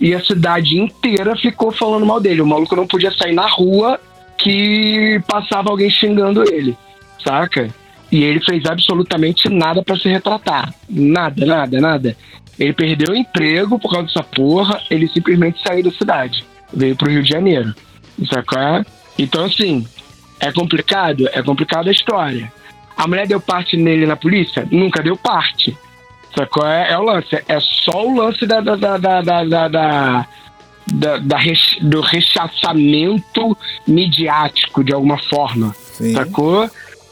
[0.00, 2.42] e a cidade inteira ficou falando mal dele.
[2.42, 4.00] O maluco não podia sair na rua
[4.38, 6.76] que passava alguém xingando ele,
[7.24, 7.68] saca?
[8.10, 10.74] E ele fez absolutamente nada para se retratar.
[10.88, 12.16] Nada, nada, nada.
[12.58, 16.44] Ele perdeu o emprego por causa dessa porra, ele simplesmente saiu da cidade.
[16.72, 17.74] Veio pro Rio de Janeiro.
[18.28, 18.84] Sacou?
[19.18, 19.86] Então, assim,
[20.42, 21.28] é complicado?
[21.32, 22.52] É complicada a história.
[22.96, 24.66] A mulher deu parte nele na polícia?
[24.72, 25.76] Nunca deu parte.
[26.36, 26.66] Sacou?
[26.66, 27.42] É, é o lance.
[27.46, 31.38] É só o lance da, da, da, da, da, da, da, da
[31.82, 35.72] do rechaçamento midiático, de alguma forma.
[35.92, 36.12] Sim.
[36.12, 36.68] Sacou?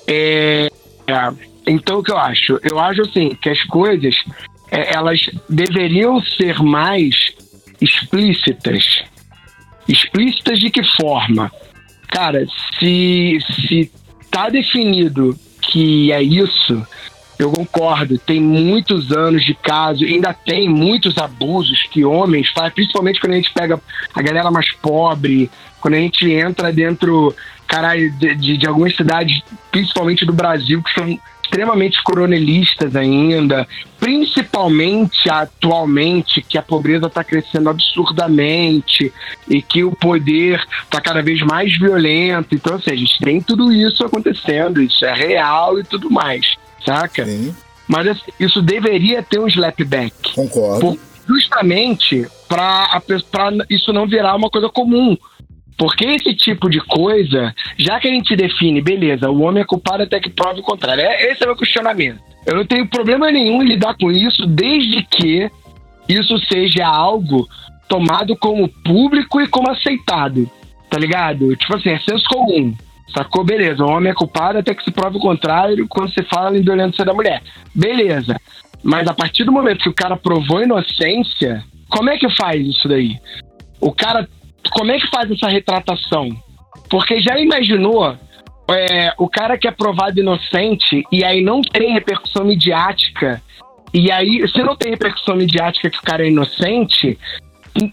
[0.08, 0.68] É,
[1.06, 1.32] é,
[1.68, 2.58] então, o que eu acho?
[2.68, 4.16] Eu acho, assim, que as coisas,
[4.72, 7.14] é, elas deveriam ser mais
[7.80, 9.04] explícitas.
[9.86, 11.50] Explícitas de que forma?
[12.11, 12.46] Cara,
[12.78, 13.90] se, se
[14.30, 16.86] tá definido que é isso,
[17.38, 18.18] eu concordo.
[18.18, 23.36] Tem muitos anos de caso, ainda tem muitos abusos que homens fazem, principalmente quando a
[23.36, 23.80] gente pega
[24.14, 25.50] a galera mais pobre,
[25.80, 27.34] quando a gente entra dentro
[27.66, 29.40] caralho, de, de, de algumas cidades,
[29.70, 31.18] principalmente do Brasil, que são
[31.51, 33.66] extremamente coronelistas ainda,
[33.98, 39.12] principalmente atualmente que a pobreza está crescendo absurdamente
[39.48, 42.55] e que o poder está cada vez mais violento.
[42.55, 46.55] Então, assim, a gente tem tudo isso acontecendo, isso é real e tudo mais,
[46.86, 47.26] saca?
[47.26, 47.55] Sim.
[47.88, 50.32] Mas assim, isso deveria ter um slapback.
[50.32, 50.80] Concordo.
[50.80, 53.03] Por, justamente para
[53.68, 55.16] isso não virar uma coisa comum.
[55.80, 60.02] Porque esse tipo de coisa, já que a gente define, beleza, o homem é culpado
[60.02, 61.02] até que prove o contrário.
[61.02, 62.20] É, esse é o meu questionamento.
[62.46, 65.50] Eu não tenho problema nenhum em lidar com isso, desde que
[66.06, 67.48] isso seja algo
[67.88, 70.50] tomado como público e como aceitado.
[70.90, 71.56] Tá ligado?
[71.56, 72.74] Tipo assim, é senso comum.
[73.16, 73.42] Sacou?
[73.42, 76.62] Beleza, o homem é culpado até que se prove o contrário quando se fala em
[76.62, 77.42] violência da mulher.
[77.74, 78.36] Beleza.
[78.82, 82.86] Mas a partir do momento que o cara provou inocência, como é que faz isso
[82.86, 83.16] daí?
[83.80, 84.28] O cara
[84.72, 86.28] como é que faz essa retratação?
[86.88, 88.16] Porque já imaginou
[88.70, 93.42] é, o cara que é provado inocente e aí não tem repercussão midiática,
[93.92, 97.18] e aí, se não tem repercussão midiática que o cara é inocente,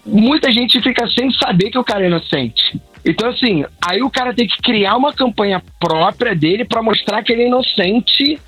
[0.05, 2.79] muita gente fica sem saber que o cara é inocente.
[3.03, 7.31] Então, assim, aí o cara tem que criar uma campanha própria dele para mostrar que
[7.31, 8.39] ele é inocente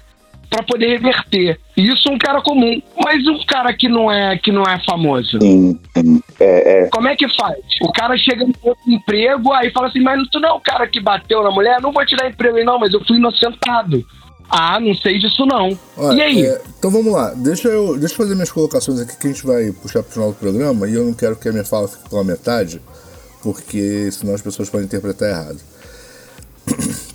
[0.49, 1.59] para poder reverter.
[1.77, 5.39] Isso um cara comum, mas um cara que não é que não é famoso.
[5.39, 6.21] Sim, sim.
[6.39, 6.89] É, é.
[6.89, 7.57] Como é que faz?
[7.81, 10.87] O cara chega no outro emprego, aí fala assim, mas tu não é o cara
[10.87, 14.03] que bateu na mulher, não vou te dar emprego aí não, mas eu fui inocentado.
[14.49, 15.77] Ah, não sei disso não.
[15.95, 16.45] Olha, e aí?
[16.47, 19.45] É, então vamos lá, deixa eu, deixa eu fazer minhas colocações aqui que a gente
[19.45, 22.09] vai puxar pro final do programa e eu não quero que a minha fala fique
[22.09, 22.81] pela metade,
[23.43, 25.59] porque senão as pessoas podem interpretar errado.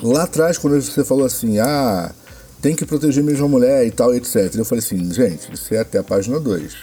[0.00, 2.12] Lá atrás, quando você falou assim, ah,
[2.62, 4.54] tem que proteger mesmo a mulher e tal, etc.
[4.54, 6.74] Eu falei assim, gente, isso é até a página 2.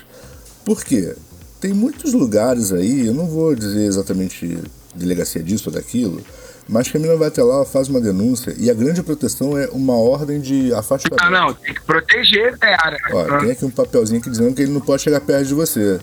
[0.63, 1.15] Por quê?
[1.59, 4.57] tem muitos lugares aí, eu não vou dizer exatamente
[4.95, 6.21] delegacia disso ou daquilo,
[6.67, 9.67] mas que a menina vai até lá, faz uma denúncia e a grande proteção é
[9.67, 11.21] uma ordem de afastamento.
[11.21, 12.97] Ah, não, tem que proteger, cara.
[13.11, 15.99] Ó, tem aqui um papelzinho aqui dizendo que ele não pode chegar perto de você.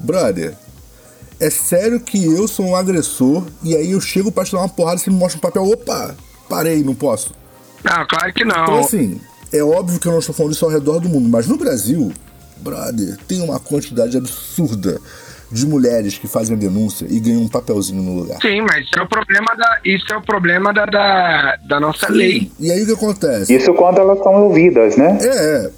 [0.00, 0.54] Brother,
[1.38, 4.68] é sério que eu sou um agressor e aí eu chego pra te dar uma
[4.68, 6.16] porrada e você me mostra um papel, opa,
[6.48, 7.32] parei, não posso.
[7.84, 8.62] Não, claro que não.
[8.64, 9.20] Então assim,
[9.52, 12.12] é óbvio que eu não estou falando isso ao redor do mundo, mas no Brasil,
[12.56, 15.00] brother, tem uma quantidade absurda
[15.52, 18.38] de mulheres que fazem a denúncia e ganham um papelzinho no lugar.
[18.40, 22.10] Sim, mas isso é o problema da, isso é o problema da, da, da nossa
[22.10, 22.50] lei.
[22.58, 23.54] E aí o que acontece?
[23.54, 25.18] Isso quando elas são ouvidas, né?
[25.20, 25.26] É,
[25.66, 25.70] é.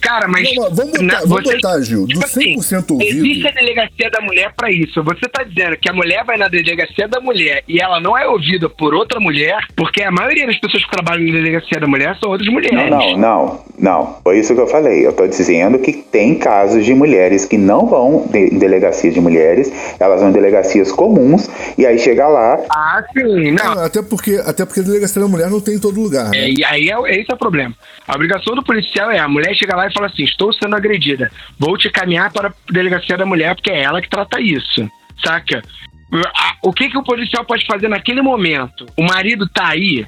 [0.00, 0.48] Cara, mas.
[0.54, 3.10] Não, mas vamos botar- na- vamos você- botar, Gil, do tipo assim, 100% ouvido.
[3.26, 5.02] Existe a delegacia da mulher pra isso.
[5.02, 8.26] Você tá dizendo que a mulher vai na delegacia da mulher e ela não é
[8.26, 12.16] ouvida por outra mulher, porque a maioria das pessoas que trabalham na delegacia da mulher
[12.20, 12.72] são outras mulheres.
[12.72, 14.18] Não, não, não, não.
[14.22, 15.06] Foi isso que eu falei.
[15.06, 19.20] Eu tô dizendo que tem casos de mulheres que não vão de- em delegacias de
[19.20, 23.50] mulheres, elas vão em delegacias comuns, e aí chega lá, Ah, sim.
[23.52, 26.38] Não, Até porque, até porque a delegacia da mulher não tem em todo lugar, né?
[26.38, 27.74] É, e aí é, esse é o problema.
[28.06, 31.30] A obrigação do policial é a mulher chega lá e fala assim: estou sendo agredida,
[31.58, 34.88] vou te caminhar para a delegacia da mulher porque é ela que trata isso,
[35.24, 35.62] saca?
[36.62, 38.86] O que, que o policial pode fazer naquele momento?
[38.98, 40.06] O marido tá aí?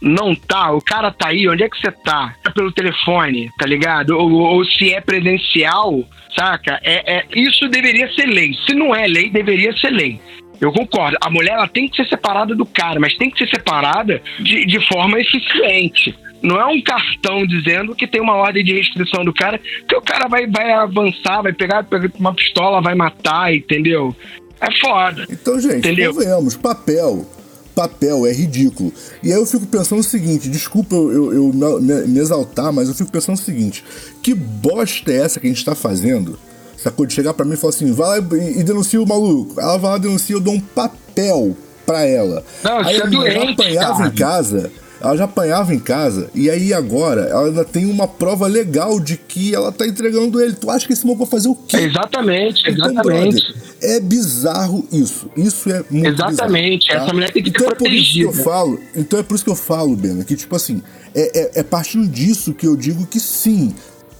[0.00, 2.34] Não tá, o cara tá aí, onde é que você tá?
[2.42, 4.16] Tá pelo telefone, tá ligado?
[4.16, 6.02] Ou, ou se é presencial,
[6.34, 6.80] saca?
[6.82, 8.54] É, é, isso deveria ser lei.
[8.66, 10.18] Se não é lei, deveria ser lei.
[10.58, 11.18] Eu concordo.
[11.20, 14.64] A mulher ela tem que ser separada do cara, mas tem que ser separada de,
[14.64, 16.16] de forma eficiente.
[16.42, 19.58] Não é um cartão dizendo que tem uma ordem de restrição do cara,
[19.88, 24.14] que o cara vai, vai avançar, vai pegar, pegar uma pistola, vai matar, entendeu?
[24.60, 25.26] É foda.
[25.30, 26.12] Então, gente, Entendeu?
[26.14, 27.26] convenhamos, papel.
[27.74, 28.92] Papel é ridículo.
[29.22, 32.88] E aí eu fico pensando o seguinte: desculpa eu, eu- eu me, me exaltar, mas
[32.88, 33.82] eu fico pensando o seguinte:
[34.22, 36.38] que bosta é essa que a gente tá fazendo?
[36.76, 37.06] Sacou?
[37.06, 39.58] De chegar pra mim e falar assim: vai lá e, denuncia o maluco.
[39.60, 41.56] Ela vai lá denuncia, eu dou um papel
[41.86, 42.44] pra ela.
[42.62, 44.08] Não, aí isso é doente, apanhava cara.
[44.08, 44.72] em casa.
[45.00, 49.16] Ela já apanhava em casa e aí agora ela ainda tem uma prova legal de
[49.16, 50.52] que ela tá entregando ele.
[50.52, 51.78] Tu acha que esse maluco vai fazer o quê?
[51.78, 53.46] Exatamente, Então, exatamente.
[53.46, 55.30] brother, é bizarro isso.
[55.36, 58.28] Isso é muito Exatamente, bizarro, essa mulher tem que então é por isso que eu
[58.28, 58.44] protegida.
[58.50, 58.80] falo.
[58.94, 60.82] Então é por isso que eu falo, Bena, que tipo assim,
[61.14, 63.74] é, é, é partindo disso que eu digo que sim.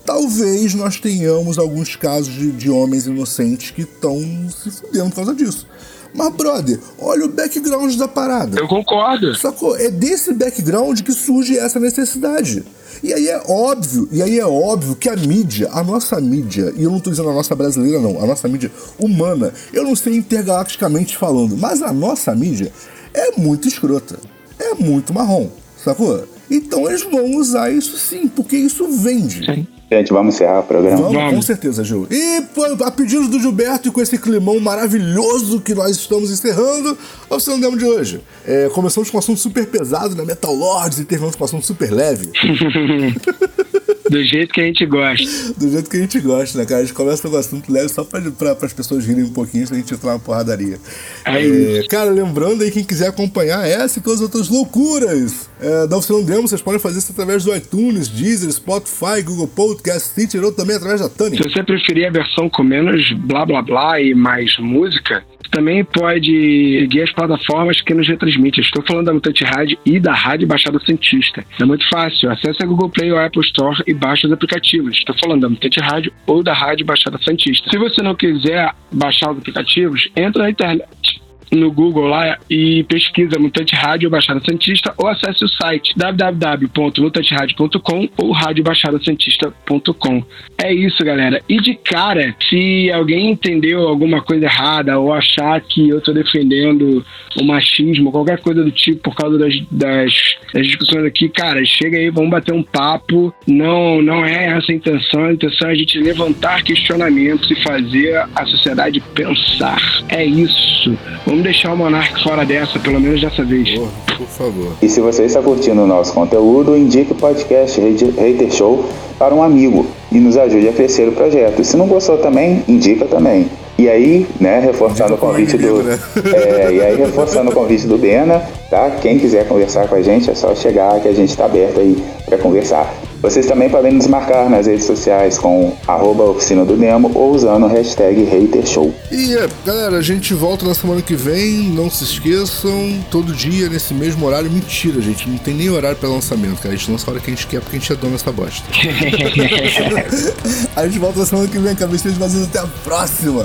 [0.05, 4.19] Talvez nós tenhamos alguns casos de, de homens inocentes que estão
[4.51, 5.66] se fudendo por causa disso.
[6.15, 8.59] Mas, brother, olha o background da parada.
[8.59, 9.35] Eu concordo.
[9.35, 9.77] Sacou?
[9.77, 12.65] É desse background que surge essa necessidade.
[13.03, 16.82] E aí é óbvio, e aí é óbvio que a mídia, a nossa mídia, e
[16.82, 20.16] eu não tô dizendo a nossa brasileira não, a nossa mídia humana, eu não sei
[20.16, 22.70] intergalacticamente falando, mas a nossa mídia
[23.15, 24.19] é muito escrota.
[24.59, 25.49] É muito marrom,
[25.82, 26.27] sacou?
[26.51, 29.47] Então eles vão usar isso sim, porque isso vende.
[29.47, 29.66] Sim.
[29.93, 30.97] Gente, vamos encerrar o programa.
[30.97, 31.35] Vamos, Vamos.
[31.35, 32.07] com certeza, Gil.
[32.11, 32.45] E
[32.85, 36.97] a pedido do Gilberto e com esse climão maravilhoso que nós estamos encerrando,
[37.29, 38.21] o Oficina Demo de hoje.
[38.47, 40.25] É, começamos com um assunto super pesado, né?
[40.25, 42.31] Metal Lords, e terminamos com um assunto super leve.
[44.11, 45.53] Do jeito que a gente gosta.
[45.57, 46.81] Do jeito que a gente gosta, né, cara?
[46.81, 49.67] A gente começa com um assunto leve só pra, pra, as pessoas rirem um pouquinho
[49.67, 50.79] se a gente entrar na porradaria.
[51.25, 51.89] É isso.
[51.89, 56.23] cara, lembrando aí, quem quiser acompanhar essa e todas as outras loucuras é, da Oficina
[56.23, 60.77] Demo, vocês podem fazer isso através do iTunes, Deezer, Spotify, Google Podcast, Stitcher ou também
[60.77, 61.41] através da Tânia.
[61.43, 66.81] Se você preferir a versão com menos blá blá blá e mais música, também pode
[66.81, 68.60] seguir as plataformas que nos retransmite.
[68.60, 71.44] Estou falando da Mutante Rádio e da Rádio Baixada Santista.
[71.60, 72.31] É muito fácil.
[72.31, 74.97] Acesse a Google Play ou a Apple Store e baixe os aplicativos.
[74.97, 77.68] Estou falando da Mutante Rádio ou da Rádio Baixada Santista.
[77.70, 81.20] Se você não quiser baixar os aplicativos, entra na internet
[81.51, 88.31] no Google lá e pesquisa Mutante Rádio Baixada Santista ou acesse o site www.mutanteradio.com ou
[88.32, 90.22] radiobaixadasantista.com.
[90.59, 91.43] É isso, galera.
[91.48, 97.05] E de cara, se alguém entendeu alguma coisa errada ou achar que eu tô defendendo
[97.40, 100.12] o machismo, qualquer coisa do tipo por causa das, das,
[100.52, 103.35] das discussões aqui, cara, chega aí, vamos bater um papo.
[103.47, 105.24] Não, não é essa a intenção.
[105.24, 109.81] A intenção é a gente levantar questionamentos e fazer a sociedade pensar.
[110.09, 110.97] É isso.
[111.27, 113.71] Vamos deixar o Monark fora dessa, pelo menos dessa vez.
[113.71, 114.73] Porra, por favor.
[114.83, 118.85] E se você está curtindo o nosso conteúdo, indique o podcast Hate- Hater Show
[119.19, 121.62] para um amigo e nos ajude a crescer o projeto.
[121.65, 123.49] Se não gostou também, indica também.
[123.81, 125.82] E aí, né, reforçando o convite do.
[125.82, 125.98] né?
[126.35, 128.90] É, e aí, reforçando o convite do Bena, tá?
[129.01, 131.97] Quem quiser conversar com a gente, é só chegar que a gente está aberto aí
[132.27, 132.94] para conversar.
[133.23, 137.65] Vocês também podem nos marcar nas redes sociais com arroba oficina do Demo ou usando
[137.65, 138.94] o hashtag hatershow.
[139.12, 141.69] E é, galera, a gente volta na semana que vem.
[141.69, 144.51] Não se esqueçam, todo dia nesse mesmo horário.
[144.51, 146.74] Mentira, gente, não tem nem horário para lançamento, cara.
[146.74, 148.32] A gente lança a hora que a gente quer porque a gente é dono dessa
[148.32, 148.66] bosta.
[150.74, 152.44] a gente volta na semana que vem, cabeça de vazios.
[152.44, 153.44] Até a próxima.